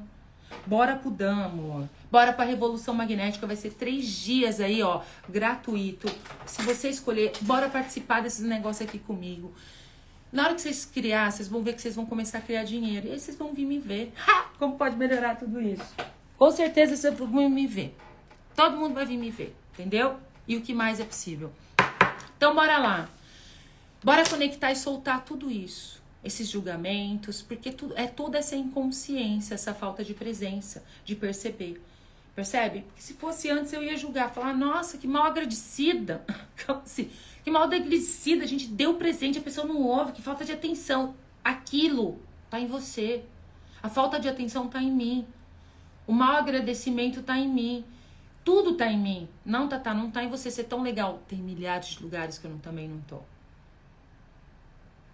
[0.66, 1.88] Bora pro Dan, amor.
[2.10, 3.46] Bora pra Revolução Magnética.
[3.46, 6.08] Vai ser três dias aí, ó, gratuito.
[6.44, 9.52] Se você escolher, bora participar desses negócios aqui comigo.
[10.32, 13.06] Na hora que vocês criar, vocês vão ver que vocês vão começar a criar dinheiro.
[13.06, 14.12] E aí vocês vão vir me ver.
[14.26, 14.46] Ha!
[14.58, 15.94] Como pode melhorar tudo isso?
[16.36, 17.96] Com certeza vocês vão me ver.
[18.54, 20.16] Todo mundo vai vir me ver, entendeu?
[20.48, 21.52] E o que mais é possível.
[22.36, 23.08] Então bora lá.
[24.02, 29.72] Bora conectar e soltar tudo isso esses julgamentos, porque tudo, é toda essa inconsciência, essa
[29.72, 31.80] falta de presença, de perceber.
[32.34, 32.82] Percebe?
[32.82, 36.24] Porque se fosse antes eu ia julgar, falar, nossa, que mal agradecida.
[36.84, 37.10] assim,
[37.42, 41.14] que mal agradecida, a gente deu presente, a pessoa não ouve, que falta de atenção.
[41.42, 43.24] Aquilo tá em você.
[43.82, 45.26] A falta de atenção tá em mim.
[46.06, 47.84] O mal agradecimento tá em mim.
[48.44, 49.28] Tudo tá em mim.
[49.44, 51.22] Não, tá, tá, não tá em você ser tão legal.
[51.26, 53.20] Tem milhares de lugares que eu não, também não tô.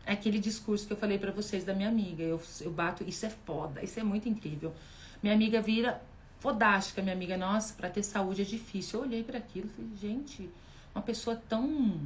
[0.05, 2.23] É aquele discurso que eu falei para vocês da minha amiga.
[2.23, 4.75] Eu, eu bato, isso é foda, isso é muito incrível.
[5.23, 6.03] Minha amiga vira
[6.41, 8.99] fodástica, minha amiga, nossa, para ter saúde é difícil.
[8.99, 10.51] Eu olhei para aquilo e falei, gente,
[10.95, 12.01] uma pessoa tão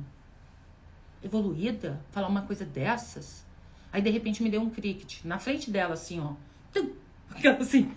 [1.23, 3.45] evoluída falar uma coisa dessas.
[3.93, 6.35] Aí de repente me deu um cricket na frente dela, assim, ó.
[7.31, 7.93] Aquela assim.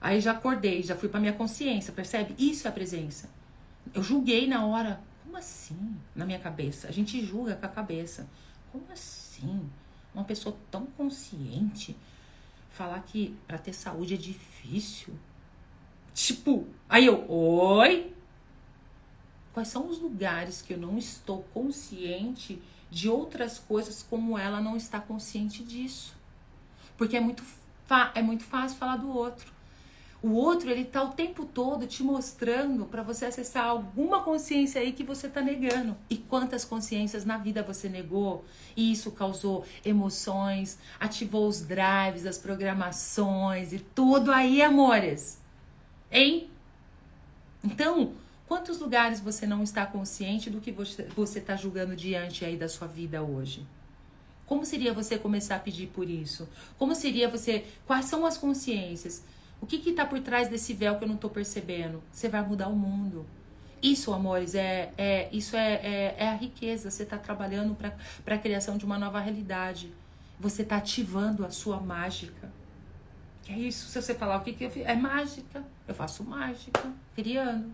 [0.00, 2.34] Aí já acordei, já fui pra minha consciência, percebe?
[2.38, 3.28] Isso é a presença.
[3.92, 5.00] Eu julguei na hora.
[5.24, 5.96] Como assim?
[6.14, 6.88] Na minha cabeça.
[6.88, 8.28] A gente julga com a cabeça.
[8.72, 9.68] Como assim?
[10.14, 11.96] Uma pessoa tão consciente
[12.70, 15.14] falar que para ter saúde é difícil?
[16.14, 18.14] Tipo, aí eu, oi?
[19.52, 24.76] Quais são os lugares que eu não estou consciente de outras coisas como ela não
[24.76, 26.14] está consciente disso?
[26.96, 27.42] Porque é muito,
[28.14, 29.52] é muito fácil falar do outro.
[30.20, 34.92] O outro, ele tá o tempo todo te mostrando para você acessar alguma consciência aí
[34.92, 35.96] que você tá negando.
[36.10, 38.44] E quantas consciências na vida você negou?
[38.76, 45.40] E isso causou emoções, ativou os drives, as programações e tudo aí, amores.
[46.10, 46.50] Hein?
[47.62, 48.12] Então,
[48.48, 52.88] quantos lugares você não está consciente do que você está julgando diante aí da sua
[52.88, 53.64] vida hoje?
[54.46, 56.48] Como seria você começar a pedir por isso?
[56.76, 57.66] Como seria você.
[57.86, 59.22] Quais são as consciências?
[59.60, 62.02] O que está por trás desse véu que eu não estou percebendo?
[62.12, 63.26] Você vai mudar o mundo.
[63.82, 66.90] Isso, amores, é, é isso é, é, é a riqueza.
[66.90, 69.92] Você está trabalhando para a criação de uma nova realidade.
[70.38, 72.50] Você está ativando a sua mágica.
[73.42, 73.86] Que é isso?
[73.86, 75.64] Se você falar o que, que eu fiz, é mágica.
[75.86, 77.72] Eu faço mágica, criando.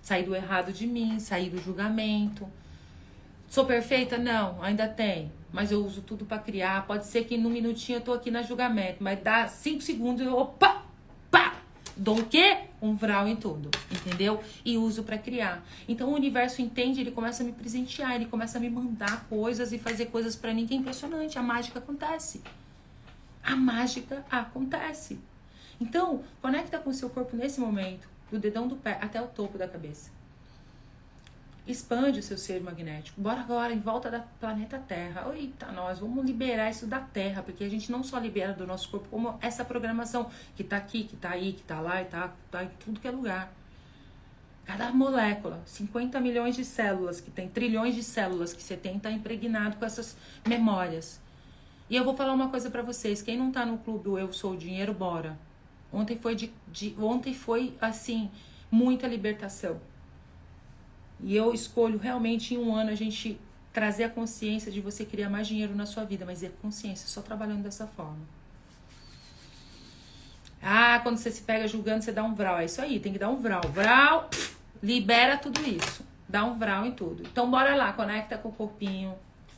[0.00, 2.48] Sair do errado de mim, sair do julgamento.
[3.48, 4.16] Sou perfeita?
[4.16, 5.30] Não, ainda tem.
[5.52, 6.86] Mas eu uso tudo para criar.
[6.86, 10.28] Pode ser que num minutinho eu tô aqui na julgamento, mas dá cinco segundos e
[10.28, 10.81] opa,
[11.96, 12.64] Dou o quê?
[12.80, 14.42] Um vral em tudo, entendeu?
[14.64, 15.62] E uso para criar.
[15.86, 19.72] Então o universo entende, ele começa a me presentear, ele começa a me mandar coisas
[19.72, 21.38] e fazer coisas para mim que é impressionante.
[21.38, 22.42] A mágica acontece.
[23.42, 25.18] A mágica acontece.
[25.80, 29.58] Então, conecta com o seu corpo nesse momento, do dedão do pé até o topo
[29.58, 30.10] da cabeça.
[31.64, 33.20] Expande o seu ser magnético.
[33.20, 35.32] Bora agora em volta da planeta Terra.
[35.32, 38.90] Eita, nós vamos liberar isso da Terra, porque a gente não só libera do nosso
[38.90, 42.32] corpo, como essa programação que tá aqui, que tá aí, que tá lá e tá,
[42.50, 43.52] tá em tudo que é lugar.
[44.64, 49.12] Cada molécula, 50 milhões de células, que tem trilhões de células que você tem, tá
[49.12, 51.20] impregnado com essas memórias.
[51.88, 54.54] E eu vou falar uma coisa para vocês, quem não tá no clube Eu Sou
[54.54, 55.38] o Dinheiro, bora.
[55.92, 58.30] Ontem foi de, de ontem foi assim,
[58.68, 59.80] muita libertação
[61.22, 63.38] e eu escolho realmente em um ano a gente
[63.72, 67.22] trazer a consciência de você criar mais dinheiro na sua vida, mas é consciência, só
[67.22, 68.20] trabalhando dessa forma.
[70.62, 72.58] Ah, quando você se pega julgando, você dá um vral.
[72.58, 73.62] É isso aí, tem que dar um vral.
[73.72, 74.30] Vral,
[74.82, 76.04] libera tudo isso.
[76.28, 77.22] Dá um vral em tudo.
[77.22, 79.14] Então bora lá, conecta com o corpinho.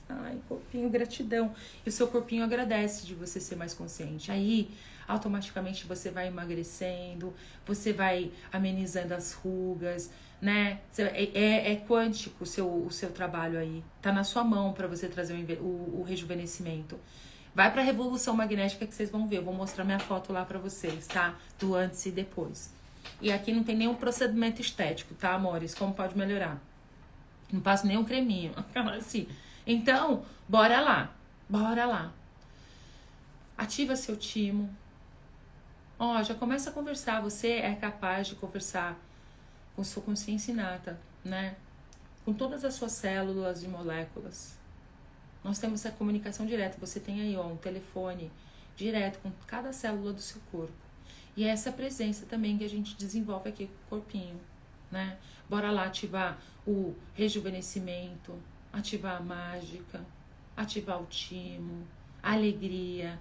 [0.09, 1.55] Ai, corpinho, gratidão.
[1.85, 4.31] E o seu corpinho agradece de você ser mais consciente.
[4.31, 4.71] Aí,
[5.09, 7.35] automaticamente você vai emagrecendo,
[7.67, 10.81] você vai amenizando as rugas, né?
[10.99, 13.83] É, é, é, quântico o seu, o seu trabalho aí.
[14.03, 16.99] Tá na sua mão para você trazer o, o, o rejuvenescimento.
[17.55, 19.39] Vai para a revolução magnética que vocês vão ver.
[19.39, 21.37] Eu vou mostrar minha foto lá para vocês, tá?
[21.59, 22.75] Do antes e depois.
[23.21, 25.75] E aqui não tem nenhum procedimento estético, tá, amores?
[25.75, 26.61] Como pode melhorar?
[27.53, 28.53] Não passo nenhum creminho.
[28.99, 29.29] assim.
[29.67, 31.15] Então, bora lá.
[31.49, 32.13] Bora lá.
[33.57, 34.75] Ativa seu timo.
[35.99, 37.21] Ó, já começa a conversar.
[37.21, 38.99] Você é capaz de conversar
[39.75, 41.57] com sua consciência inata, né?
[42.25, 44.59] Com todas as suas células e moléculas.
[45.43, 46.79] Nós temos essa comunicação direta.
[46.81, 48.31] Você tem aí ó, um telefone
[48.77, 50.73] direto com cada célula do seu corpo.
[51.37, 54.41] E é essa presença também que a gente desenvolve aqui com o corpinho,
[54.91, 55.19] né?
[55.49, 58.39] Bora lá ativar o rejuvenescimento,
[58.75, 60.05] ativar a mágica,
[60.57, 61.87] ativar o timo,
[62.23, 63.19] a alegria,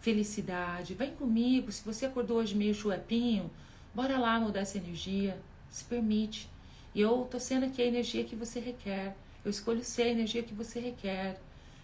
[0.00, 0.94] felicidade.
[0.94, 1.70] Vem comigo.
[1.70, 3.50] Se você acordou hoje meio chuepinho,
[3.94, 5.40] bora lá mudar essa energia.
[5.70, 6.48] Se permite.
[6.94, 9.16] E eu tô sendo aqui a energia que você requer.
[9.44, 11.40] Eu escolho ser a energia que você requer.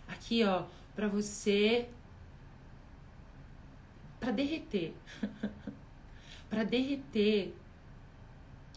[0.06, 1.88] Aqui, ó, para você
[4.20, 4.94] para derreter.
[6.50, 7.54] para derreter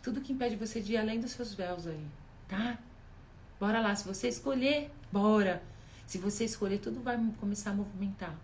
[0.02, 2.06] tudo que impede você de ir além dos seus véus aí,
[2.48, 2.78] tá?
[3.62, 5.62] Bora lá, se você escolher, bora.
[6.08, 8.36] Se você escolher, tudo vai começar a movimentar.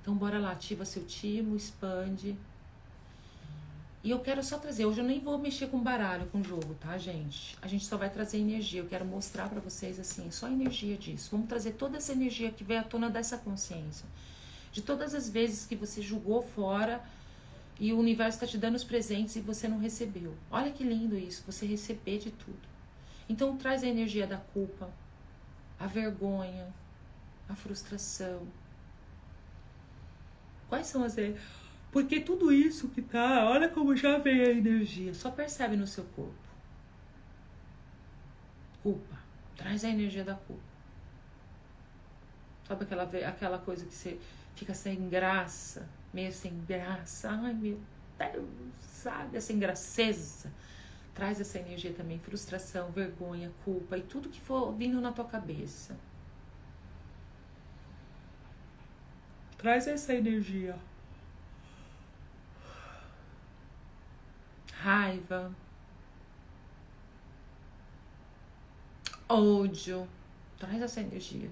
[0.00, 2.36] Então bora lá, ativa seu timo, expande.
[4.04, 6.96] E eu quero só trazer, hoje eu nem vou mexer com baralho, com jogo, tá,
[6.96, 7.58] gente?
[7.60, 8.82] A gente só vai trazer energia.
[8.82, 11.30] Eu quero mostrar para vocês assim, só energia disso.
[11.32, 14.06] Vamos trazer toda essa energia que vem à tona dessa consciência.
[14.70, 17.02] De todas as vezes que você julgou fora
[17.80, 20.36] e o universo está te dando os presentes e você não recebeu.
[20.52, 22.75] Olha que lindo isso, você receber de tudo.
[23.28, 24.90] Então traz a energia da culpa,
[25.78, 26.72] a vergonha,
[27.48, 28.46] a frustração.
[30.68, 31.16] Quais são as
[31.96, 36.04] porque tudo isso que tá, olha como já vem a energia, só percebe no seu
[36.04, 36.34] corpo.
[38.82, 39.16] Culpa.
[39.56, 40.60] Traz a energia da culpa.
[42.68, 44.18] Sabe aquela, aquela coisa que você
[44.54, 47.30] fica sem graça, meio sem graça.
[47.30, 47.80] Ai, meu
[48.18, 49.38] Deus, sabe?
[49.38, 50.52] Essa engraceza.
[51.16, 55.96] Traz essa energia também, frustração, vergonha, culpa e tudo que for vindo na tua cabeça.
[59.58, 60.78] Traz essa energia.
[64.86, 65.52] raiva,
[69.28, 70.08] ódio.
[70.58, 71.50] Traz essa energia.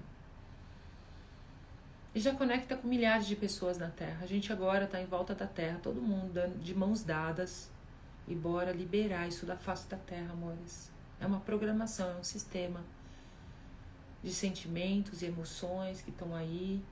[2.13, 4.19] E já conecta com milhares de pessoas na Terra.
[4.23, 7.69] A gente agora está em volta da Terra, todo mundo dando de mãos dadas.
[8.27, 10.91] E bora liberar isso da face da Terra, amores.
[11.19, 12.83] É uma programação, é um sistema
[14.23, 16.83] de sentimentos e emoções que estão aí,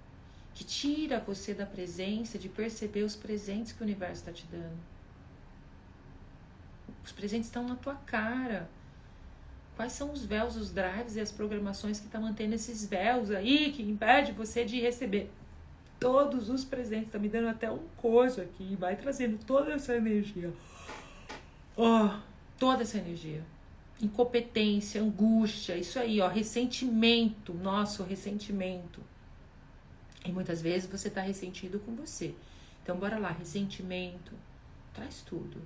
[0.53, 4.77] que tira você da presença, de perceber os presentes que o universo está te dando.
[7.03, 8.69] Os presentes estão na tua cara.
[9.75, 13.31] Quais são os véus, os drives e as programações que estão tá mantendo esses véus
[13.31, 15.31] aí que impede você de receber
[15.99, 17.11] todos os presentes?
[17.11, 20.53] Tá me dando até um coisa aqui, vai trazendo toda essa energia.
[21.75, 22.09] Oh,
[22.57, 23.43] toda essa energia.
[24.01, 29.01] Incompetência, angústia, isso aí, ó, ressentimento, nosso ressentimento.
[30.25, 32.33] E muitas vezes você tá ressentido com você.
[32.81, 34.33] Então bora lá, ressentimento,
[34.93, 35.61] traz tudo.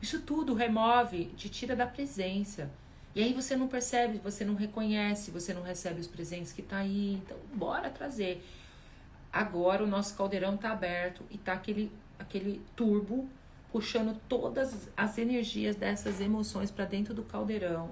[0.00, 2.70] Isso tudo remove, te tira da presença.
[3.14, 6.78] E aí você não percebe, você não reconhece, você não recebe os presentes que tá
[6.78, 7.14] aí.
[7.14, 8.46] Então, bora trazer.
[9.32, 13.28] Agora o nosso caldeirão tá aberto e tá aquele aquele turbo
[13.70, 17.90] puxando todas as energias dessas emoções para dentro do caldeirão.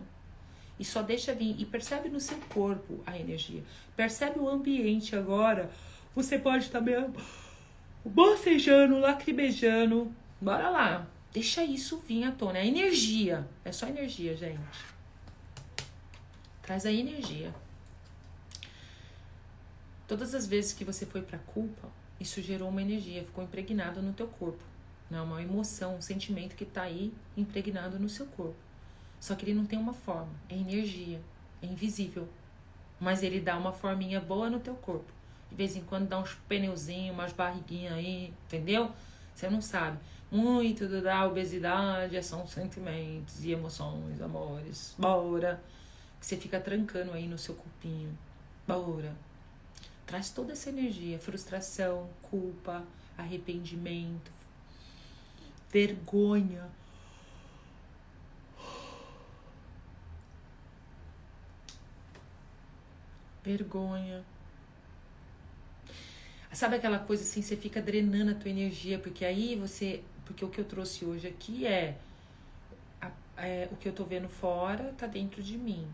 [0.79, 3.63] E só deixa vir e percebe no seu corpo a energia.
[3.95, 5.71] Percebe o ambiente agora.
[6.15, 6.95] Você pode também
[8.05, 10.13] bocejando, lacrimejando.
[10.41, 11.07] Bora lá.
[11.33, 12.59] Deixa isso vir à tona.
[12.59, 13.47] É energia.
[13.65, 14.59] É só energia, gente.
[16.63, 17.55] Traz a energia.
[20.07, 24.13] Todas as vezes que você foi para culpa, isso gerou uma energia, ficou impregnado no
[24.13, 24.63] teu corpo.
[25.11, 28.57] Não, uma emoção, um sentimento que está aí impregnado no seu corpo.
[29.21, 31.21] Só que ele não tem uma forma, é energia,
[31.63, 32.29] é invisível.
[32.99, 35.13] Mas ele dá uma forminha boa no teu corpo.
[35.51, 38.91] De vez em quando dá uns pneuzinhos, umas barriguinhas aí, entendeu?
[39.35, 39.99] Você não sabe.
[40.31, 44.95] Muito da obesidade são sentimentos e emoções, amores.
[44.99, 45.63] Bora.
[46.19, 48.17] Que você fica trancando aí no seu corpinho.
[48.67, 49.15] Bora.
[50.07, 52.85] Traz toda essa energia, frustração, culpa,
[53.19, 54.31] arrependimento,
[55.71, 56.71] vergonha.
[63.43, 64.25] Vergonha.
[66.53, 70.49] Sabe aquela coisa assim, você fica drenando a tua energia, porque aí você porque o
[70.49, 71.97] que eu trouxe hoje aqui é,
[73.37, 75.87] é o que eu tô vendo fora tá dentro de mim.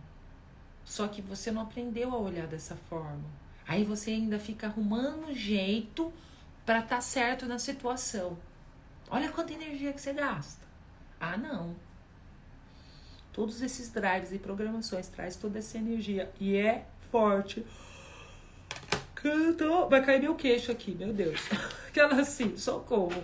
[0.85, 3.42] Só que você não aprendeu a olhar dessa forma.
[3.67, 6.13] Aí você ainda fica arrumando jeito
[6.67, 8.37] para estar tá certo na situação.
[9.11, 10.67] Olha quanta energia que você gasta.
[11.21, 11.75] Ah, não.
[13.33, 17.65] Todos esses drives e programações traz toda essa energia e é forte.
[19.15, 19.89] Canto.
[19.89, 21.41] Vai cair meu queixo aqui, meu Deus.
[21.89, 23.23] Aquela assim, socorro.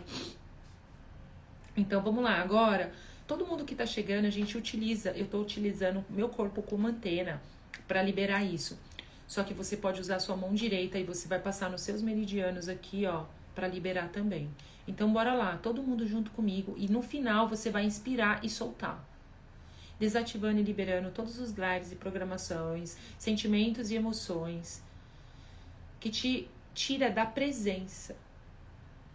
[1.77, 2.93] Então vamos lá, agora,
[3.27, 7.41] todo mundo que tá chegando, a gente utiliza, eu tô utilizando meu corpo como antena
[7.87, 8.79] para liberar isso.
[9.29, 12.01] Só que você pode usar a sua mão direita e você vai passar nos seus
[12.01, 14.51] meridianos aqui, ó, para liberar também.
[14.89, 19.07] Então bora lá, todo mundo junto comigo e no final você vai inspirar e soltar.
[20.01, 24.83] Desativando e liberando todos os drives e programações, sentimentos e emoções
[26.01, 28.17] que te tira da presença,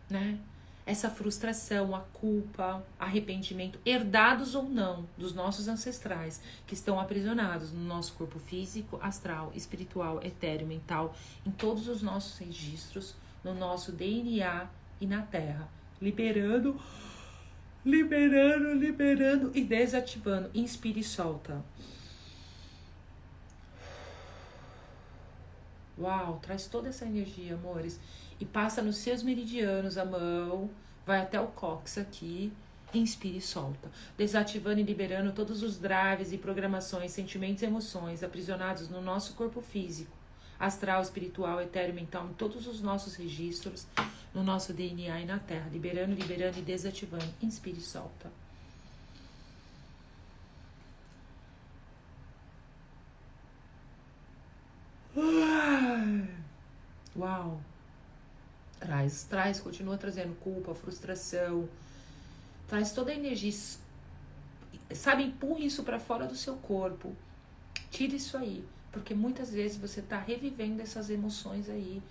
[0.09, 0.37] né?
[0.85, 7.83] Essa frustração, a culpa, arrependimento, herdados ou não dos nossos ancestrais, que estão aprisionados no
[7.83, 11.15] nosso corpo físico, astral, espiritual, etéreo, mental,
[11.45, 14.67] em todos os nossos registros, no nosso DNA
[14.99, 15.69] e na Terra,
[16.01, 16.79] liberando,
[17.85, 20.49] liberando, liberando e desativando.
[20.53, 21.63] Inspire e solta.
[25.97, 27.99] Uau, traz toda essa energia, amores.
[28.43, 30.69] E passa nos seus meridianos a mão,
[31.05, 32.51] vai até o cóccix aqui,
[32.93, 33.89] inspire e solta.
[34.17, 39.61] Desativando e liberando todos os drives e programações, sentimentos e emoções aprisionados no nosso corpo
[39.61, 40.11] físico,
[40.59, 43.87] astral, espiritual, etéreo, mental, em todos os nossos registros,
[44.33, 45.69] no nosso DNA e na Terra.
[45.71, 47.33] Liberando, liberando e desativando.
[47.41, 48.29] Inspire e solta.
[57.15, 57.61] Uau!
[58.83, 61.69] Traz, traz, continua trazendo culpa, frustração.
[62.67, 63.53] Traz toda a energia.
[64.93, 67.15] Sabe, empurre isso para fora do seu corpo.
[67.89, 68.61] Tire isso aí.
[68.91, 72.03] Porque muitas vezes você tá revivendo essas emoções aí.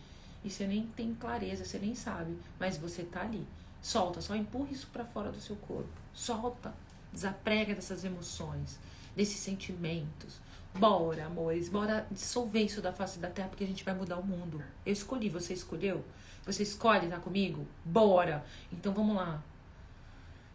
[0.42, 2.38] E você nem tem clareza, você nem sabe.
[2.58, 3.46] Mas você tá ali.
[3.82, 5.92] Solta, só empurre isso para fora do seu corpo.
[6.14, 6.72] Solta.
[7.12, 8.78] Desaprega dessas emoções,
[9.14, 10.40] desses sentimentos.
[10.74, 14.24] Bora, amores, bora dissolver isso da face da terra porque a gente vai mudar o
[14.24, 14.64] mundo.
[14.86, 16.02] Eu escolhi, você escolheu?
[16.44, 17.66] Você escolhe estar tá comigo?
[17.84, 18.44] Bora!
[18.72, 19.42] Então vamos lá.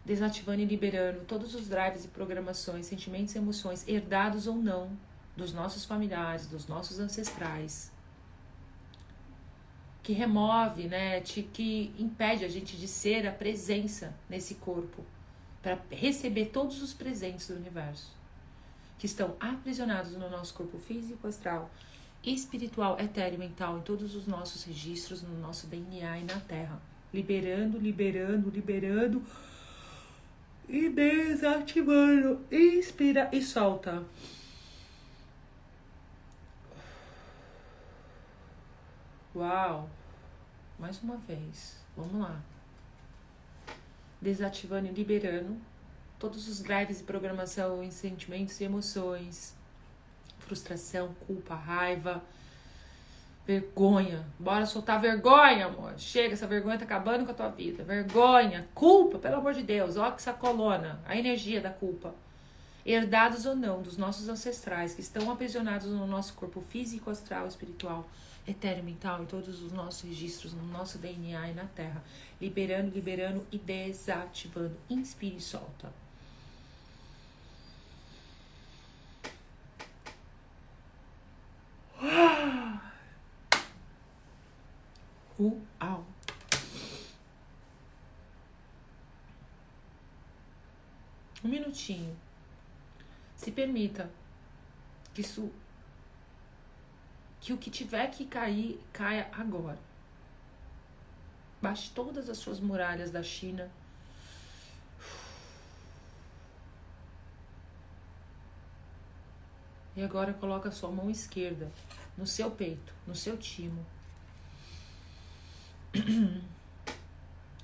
[0.04, 4.90] Desativando e liberando todos os drives e programações, sentimentos e emoções, herdados ou não,
[5.36, 7.92] dos nossos familiares, dos nossos ancestrais.
[10.02, 11.20] Que remove, né?
[11.20, 15.04] Que impede a gente de ser a presença nesse corpo.
[15.62, 18.16] Para receber todos os presentes do universo
[18.98, 21.70] que estão aprisionados no nosso corpo físico, astral,
[22.24, 26.80] espiritual, etéreo, mental, em todos os nossos registros, no nosso DNA e na Terra.
[27.12, 29.22] Liberando, liberando, liberando
[30.68, 32.40] e desativando.
[32.50, 34.04] Inspira e solta.
[39.34, 39.88] Uau!
[40.78, 41.78] Mais uma vez.
[41.96, 42.40] Vamos lá.
[44.20, 45.56] Desativando e liberando
[46.18, 49.54] todos os drives de programação em sentimentos e emoções,
[50.48, 52.22] frustração, culpa, raiva,
[53.46, 54.26] vergonha.
[54.38, 55.94] Bora soltar vergonha, amor.
[55.98, 57.84] Chega, essa vergonha tá acabando com a tua vida.
[57.84, 59.96] Vergonha, culpa, pelo amor de Deus.
[59.96, 62.14] Ó, que sacolona, a energia da culpa.
[62.84, 68.08] Herdados ou não dos nossos ancestrais que estão aprisionados no nosso corpo físico, astral, espiritual,
[68.46, 72.02] etéreo, mental, em todos os nossos registros, no nosso DNA e na Terra.
[72.40, 74.76] Liberando, liberando e desativando.
[74.88, 75.92] Inspire e solta.
[85.38, 86.04] Uau!
[91.44, 92.16] Um minutinho.
[93.36, 94.10] Se permita
[95.14, 95.52] que isso.
[97.40, 99.78] Que o que tiver que cair, caia agora.
[101.62, 103.70] Baixe todas as suas muralhas da China.
[109.94, 111.70] E agora coloca a sua mão esquerda
[112.16, 113.84] no seu peito, no seu timo.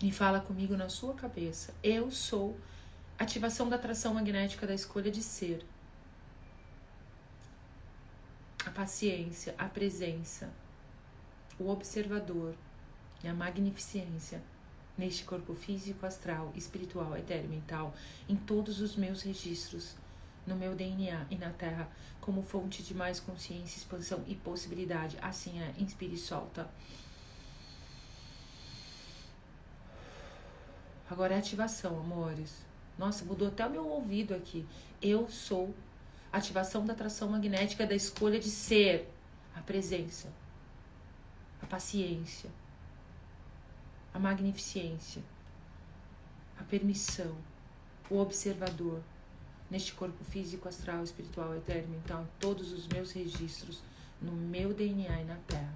[0.03, 1.73] E fala comigo na sua cabeça.
[1.83, 2.59] Eu sou
[3.19, 5.65] ativação da atração magnética da escolha de ser.
[8.67, 10.51] A paciência, a presença,
[11.59, 12.55] o observador
[13.23, 14.43] e a magnificência
[14.97, 17.95] neste corpo físico, astral, espiritual, etéreo, mental,
[18.29, 19.95] em todos os meus registros
[20.47, 21.89] no meu DNA e na Terra
[22.21, 25.17] como fonte de mais consciência, expansão e possibilidade.
[25.21, 26.69] Assim é, inspire e solta.
[31.15, 32.67] Agora é ativação, amores.
[32.99, 34.67] Nossa, mudou até o meu ouvido aqui.
[35.01, 35.73] Eu sou
[36.33, 39.09] ativação da atração magnética da escolha de ser
[39.55, 40.27] a presença,
[41.63, 42.51] a paciência,
[44.13, 45.23] a magnificência,
[46.59, 47.37] a permissão,
[48.11, 49.01] o observador
[49.71, 53.85] neste corpo físico, astral, espiritual, etéreo, mental, todos os meus registros,
[54.21, 55.75] no meu DNA e na Terra,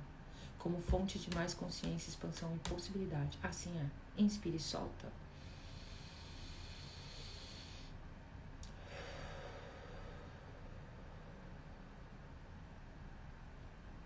[0.59, 3.39] como fonte de mais consciência, expansão e possibilidade.
[3.41, 3.87] Assim é.
[4.21, 5.28] Inspire e solta.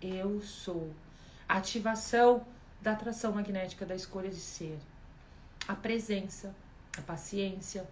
[0.03, 0.93] Eu sou.
[1.49, 2.45] Ativação
[2.81, 4.79] da atração magnética da escolha de ser.
[5.69, 6.55] A presença,
[6.99, 7.87] a paciência,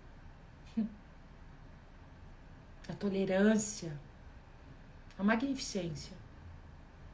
[2.88, 3.92] a tolerância,
[5.16, 6.16] a magnificência,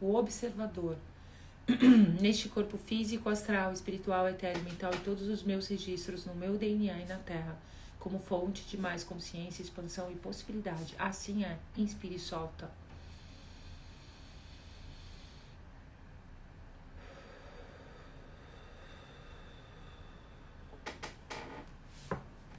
[0.01, 0.97] o observador,
[2.21, 7.01] neste corpo físico, astral, espiritual, etéreo, mental e todos os meus registros no meu DNA
[7.01, 7.59] e na Terra,
[7.99, 10.95] como fonte de mais consciência, expansão e possibilidade.
[10.99, 11.59] Assim é.
[11.77, 12.71] Inspire e solta.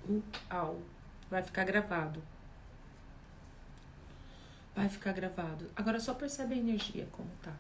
[0.10, 0.82] Uau.
[1.30, 2.24] Vai ficar gravado.
[4.76, 5.70] Vai ficar gravado.
[5.76, 7.54] Agora só percebe a energia como tá.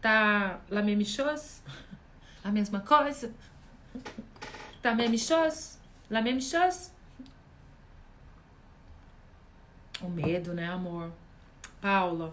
[0.00, 1.62] Tá la même chose?
[2.42, 3.32] A mesma coisa?
[4.82, 5.78] Tá même chose?
[6.08, 6.92] La même chose?
[10.00, 11.10] O medo, né, amor?
[11.80, 12.32] Paula.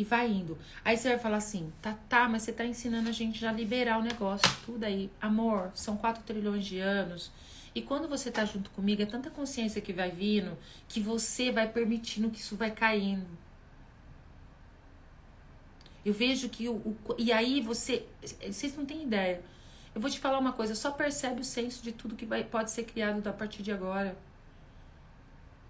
[0.00, 0.56] E vai indo.
[0.82, 3.98] Aí você vai falar assim, tá, tá, mas você tá ensinando a gente já liberar
[3.98, 5.10] o negócio, tudo aí.
[5.20, 7.30] Amor, são 4 trilhões de anos.
[7.74, 10.56] E quando você tá junto comigo, é tanta consciência que vai vindo
[10.88, 13.26] que você vai permitindo que isso vai caindo.
[16.02, 19.42] Eu vejo que o, o, e aí você, vocês não têm ideia.
[19.94, 22.70] Eu vou te falar uma coisa, só percebe o senso de tudo que vai, pode
[22.70, 24.16] ser criado a partir de agora.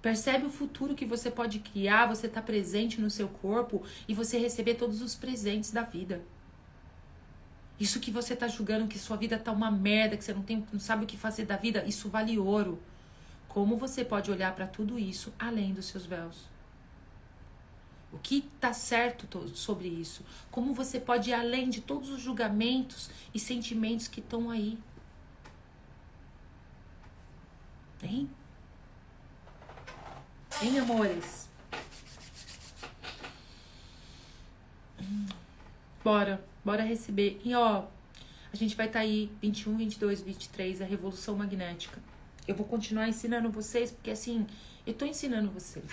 [0.02, 4.38] Percebe o futuro que você pode criar, você está presente no seu corpo e você
[4.38, 6.22] receber todos os presentes da vida.
[7.78, 10.66] Isso que você está julgando que sua vida tá uma merda, que você não tem,
[10.72, 12.78] não sabe o que fazer da vida, isso vale ouro.
[13.48, 16.48] Como você pode olhar para tudo isso além dos seus véus?
[18.12, 20.24] O que está certo sobre isso?
[20.50, 24.78] Como você pode ir além de todos os julgamentos e sentimentos que estão aí?
[28.02, 28.28] Hein?
[30.62, 31.48] Hein, amores?
[36.04, 37.40] Bora, bora receber.
[37.44, 37.84] E ó,
[38.52, 42.00] a gente vai estar tá aí 21, 22, 23, a revolução magnética.
[42.46, 44.46] Eu vou continuar ensinando vocês, porque assim,
[44.86, 45.84] eu tô ensinando vocês.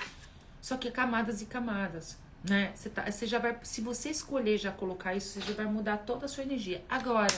[0.61, 2.71] Só que é camadas e camadas, né?
[2.75, 5.97] Você, tá, você já vai, se você escolher já colocar isso, você já vai mudar
[5.97, 6.83] toda a sua energia.
[6.89, 7.33] Agora,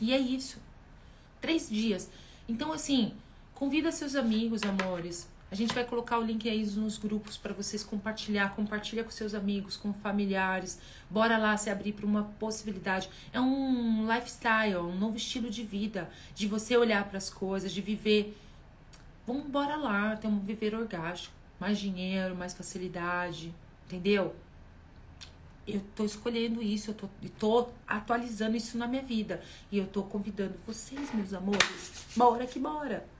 [0.00, 0.58] e é isso.
[1.40, 2.08] Três dias.
[2.48, 3.14] Então, assim,
[3.54, 5.28] convida seus amigos, amores.
[5.50, 8.54] A gente vai colocar o link aí nos grupos para vocês compartilhar.
[8.54, 10.78] Compartilha com seus amigos, com familiares.
[11.08, 13.08] Bora lá se abrir para uma possibilidade.
[13.32, 17.80] É um lifestyle, um novo estilo de vida, de você olhar para as coisas, de
[17.80, 18.36] viver.
[19.26, 23.52] Vamos bora lá, ter um viver orgástico mais dinheiro, mais facilidade,
[23.86, 24.34] entendeu?
[25.66, 29.42] Eu tô escolhendo isso, eu tô, tô atualizando isso na minha vida.
[29.70, 32.06] E eu tô convidando vocês, meus amores.
[32.16, 33.17] Bora que bora!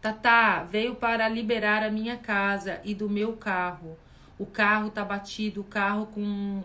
[0.00, 3.98] Tatá veio para liberar a minha casa e do meu carro.
[4.38, 6.62] O carro tá batido, o carro com,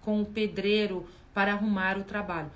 [0.00, 2.50] com o pedreiro para arrumar o trabalho.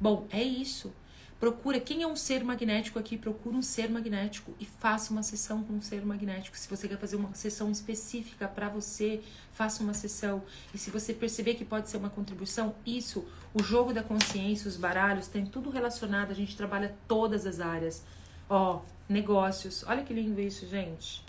[0.00, 0.92] Bom, é isso.
[1.38, 5.62] Procura quem é um ser magnético aqui, procura um ser magnético e faça uma sessão
[5.62, 6.56] com um ser magnético.
[6.56, 9.20] Se você quer fazer uma sessão específica para você,
[9.52, 10.42] faça uma sessão.
[10.72, 14.78] E se você perceber que pode ser uma contribuição, isso, o jogo da consciência, os
[14.78, 18.02] baralhos, tem tudo relacionado, a gente trabalha todas as áreas.
[18.48, 19.84] Ó, negócios.
[19.86, 21.24] Olha que lindo isso, gente.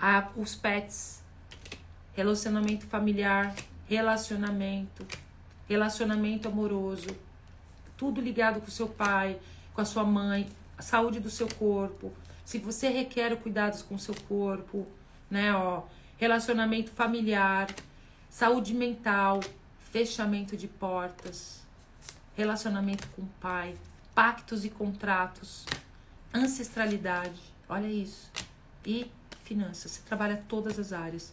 [0.00, 1.22] Ah, os pets,
[2.14, 3.54] relacionamento familiar,
[3.86, 5.06] relacionamento,
[5.68, 7.08] relacionamento amoroso
[8.00, 9.38] tudo ligado com seu pai,
[9.74, 10.48] com a sua mãe,
[10.78, 12.10] a saúde do seu corpo.
[12.42, 14.86] Se você requer cuidados com o seu corpo,
[15.30, 15.82] né, ó,
[16.16, 17.68] relacionamento familiar,
[18.30, 19.40] saúde mental,
[19.92, 21.60] fechamento de portas,
[22.34, 23.74] relacionamento com o pai,
[24.20, 25.64] pactos e contratos,
[26.34, 28.30] ancestralidade, olha isso.
[28.84, 29.10] E
[29.44, 31.32] finanças, você trabalha todas as áreas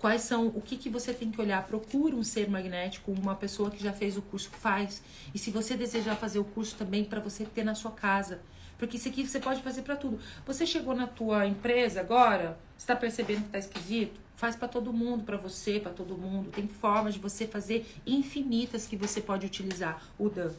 [0.00, 1.64] quais são, o que, que você tem que olhar.
[1.64, 5.00] Procura um ser magnético, uma pessoa que já fez o curso, faz.
[5.32, 8.40] E se você desejar fazer o curso também, para você ter na sua casa.
[8.76, 10.18] Porque isso aqui você pode fazer para tudo.
[10.44, 14.20] Você chegou na tua empresa agora, está percebendo que está esquisito?
[14.34, 16.50] Faz para todo mundo, para você, para todo mundo.
[16.50, 20.02] Tem formas de você fazer infinitas que você pode utilizar.
[20.18, 20.50] O Dan.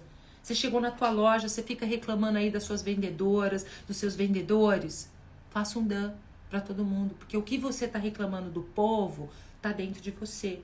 [0.44, 5.10] Você chegou na tua loja, você fica reclamando aí das suas vendedoras, dos seus vendedores.
[5.50, 6.14] Faça um Dan
[6.50, 10.62] para todo mundo, porque o que você está reclamando do povo está dentro de você.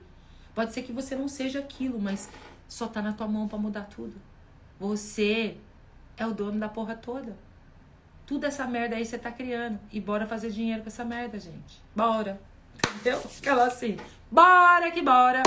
[0.53, 2.29] Pode ser que você não seja aquilo, mas
[2.67, 4.13] só tá na tua mão para mudar tudo.
[4.77, 5.55] Você
[6.17, 7.37] é o dono da porra toda.
[8.25, 9.79] Tudo essa merda aí você tá criando.
[9.91, 11.81] E bora fazer dinheiro com essa merda, gente.
[11.95, 12.39] Bora.
[12.95, 13.21] Entendeu?
[13.37, 13.95] Aquela assim.
[14.29, 15.41] Bora que bora.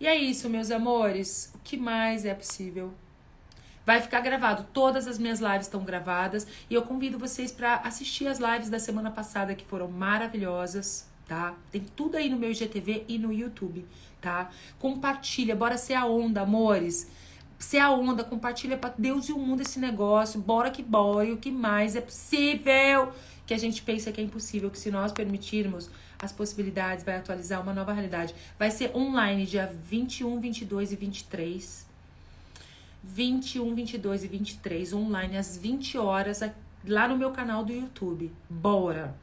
[0.00, 1.55] E é isso, meus amores.
[1.66, 2.94] Que mais é possível?
[3.84, 4.68] Vai ficar gravado.
[4.72, 8.78] Todas as minhas lives estão gravadas e eu convido vocês para assistir as lives da
[8.78, 11.56] semana passada que foram maravilhosas, tá?
[11.72, 13.84] Tem tudo aí no meu IGTV e no YouTube,
[14.20, 14.48] tá?
[14.78, 17.10] Compartilha, bora ser a onda, amores.
[17.58, 20.40] Ser a onda, compartilha para Deus e o mundo esse negócio.
[20.40, 23.12] Bora que bora, o que mais é possível.
[23.44, 27.62] que a gente pensa que é impossível, que se nós permitirmos as possibilidades, vai atualizar
[27.62, 28.34] uma nova realidade.
[28.58, 31.86] Vai ser online dia 21, 22 e 23.
[33.02, 36.40] 21, 22 e 23, online às 20 horas,
[36.84, 38.32] lá no meu canal do YouTube.
[38.50, 39.14] Bora!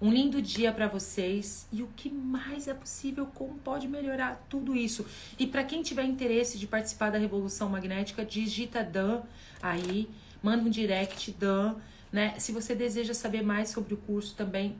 [0.00, 4.76] Um lindo dia para vocês e o que mais é possível, como pode melhorar tudo
[4.76, 5.06] isso.
[5.38, 9.22] E para quem tiver interesse de participar da Revolução Magnética, digita Dan
[9.62, 10.10] aí,
[10.42, 11.76] manda um direct Dan,
[12.12, 12.38] né?
[12.38, 14.76] Se você deseja saber mais sobre o curso também,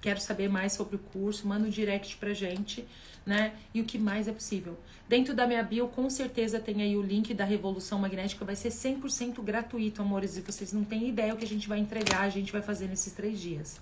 [0.00, 2.86] quero saber mais sobre o curso, manda um direct pra gente,
[3.24, 3.52] né?
[3.74, 4.78] E o que mais é possível.
[5.08, 8.70] Dentro da minha bio, com certeza tem aí o link da Revolução Magnética, vai ser
[8.70, 12.30] 100% gratuito, amores, e vocês não têm ideia o que a gente vai entregar, a
[12.30, 13.80] gente vai fazer nesses três dias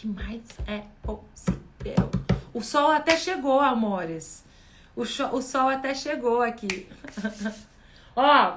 [0.00, 2.10] que mais é possível.
[2.54, 4.42] O sol até chegou, amores.
[4.96, 6.88] O, o sol até chegou aqui.
[8.16, 8.56] Ó,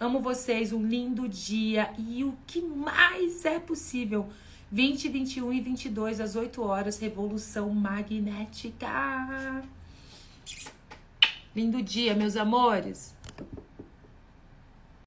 [0.00, 1.92] amo vocês, um lindo dia.
[1.98, 4.30] E o que mais é possível?
[4.72, 8.88] 20, 21 e 22 às 8 horas, Revolução Magnética.
[11.54, 13.14] Lindo dia, meus amores.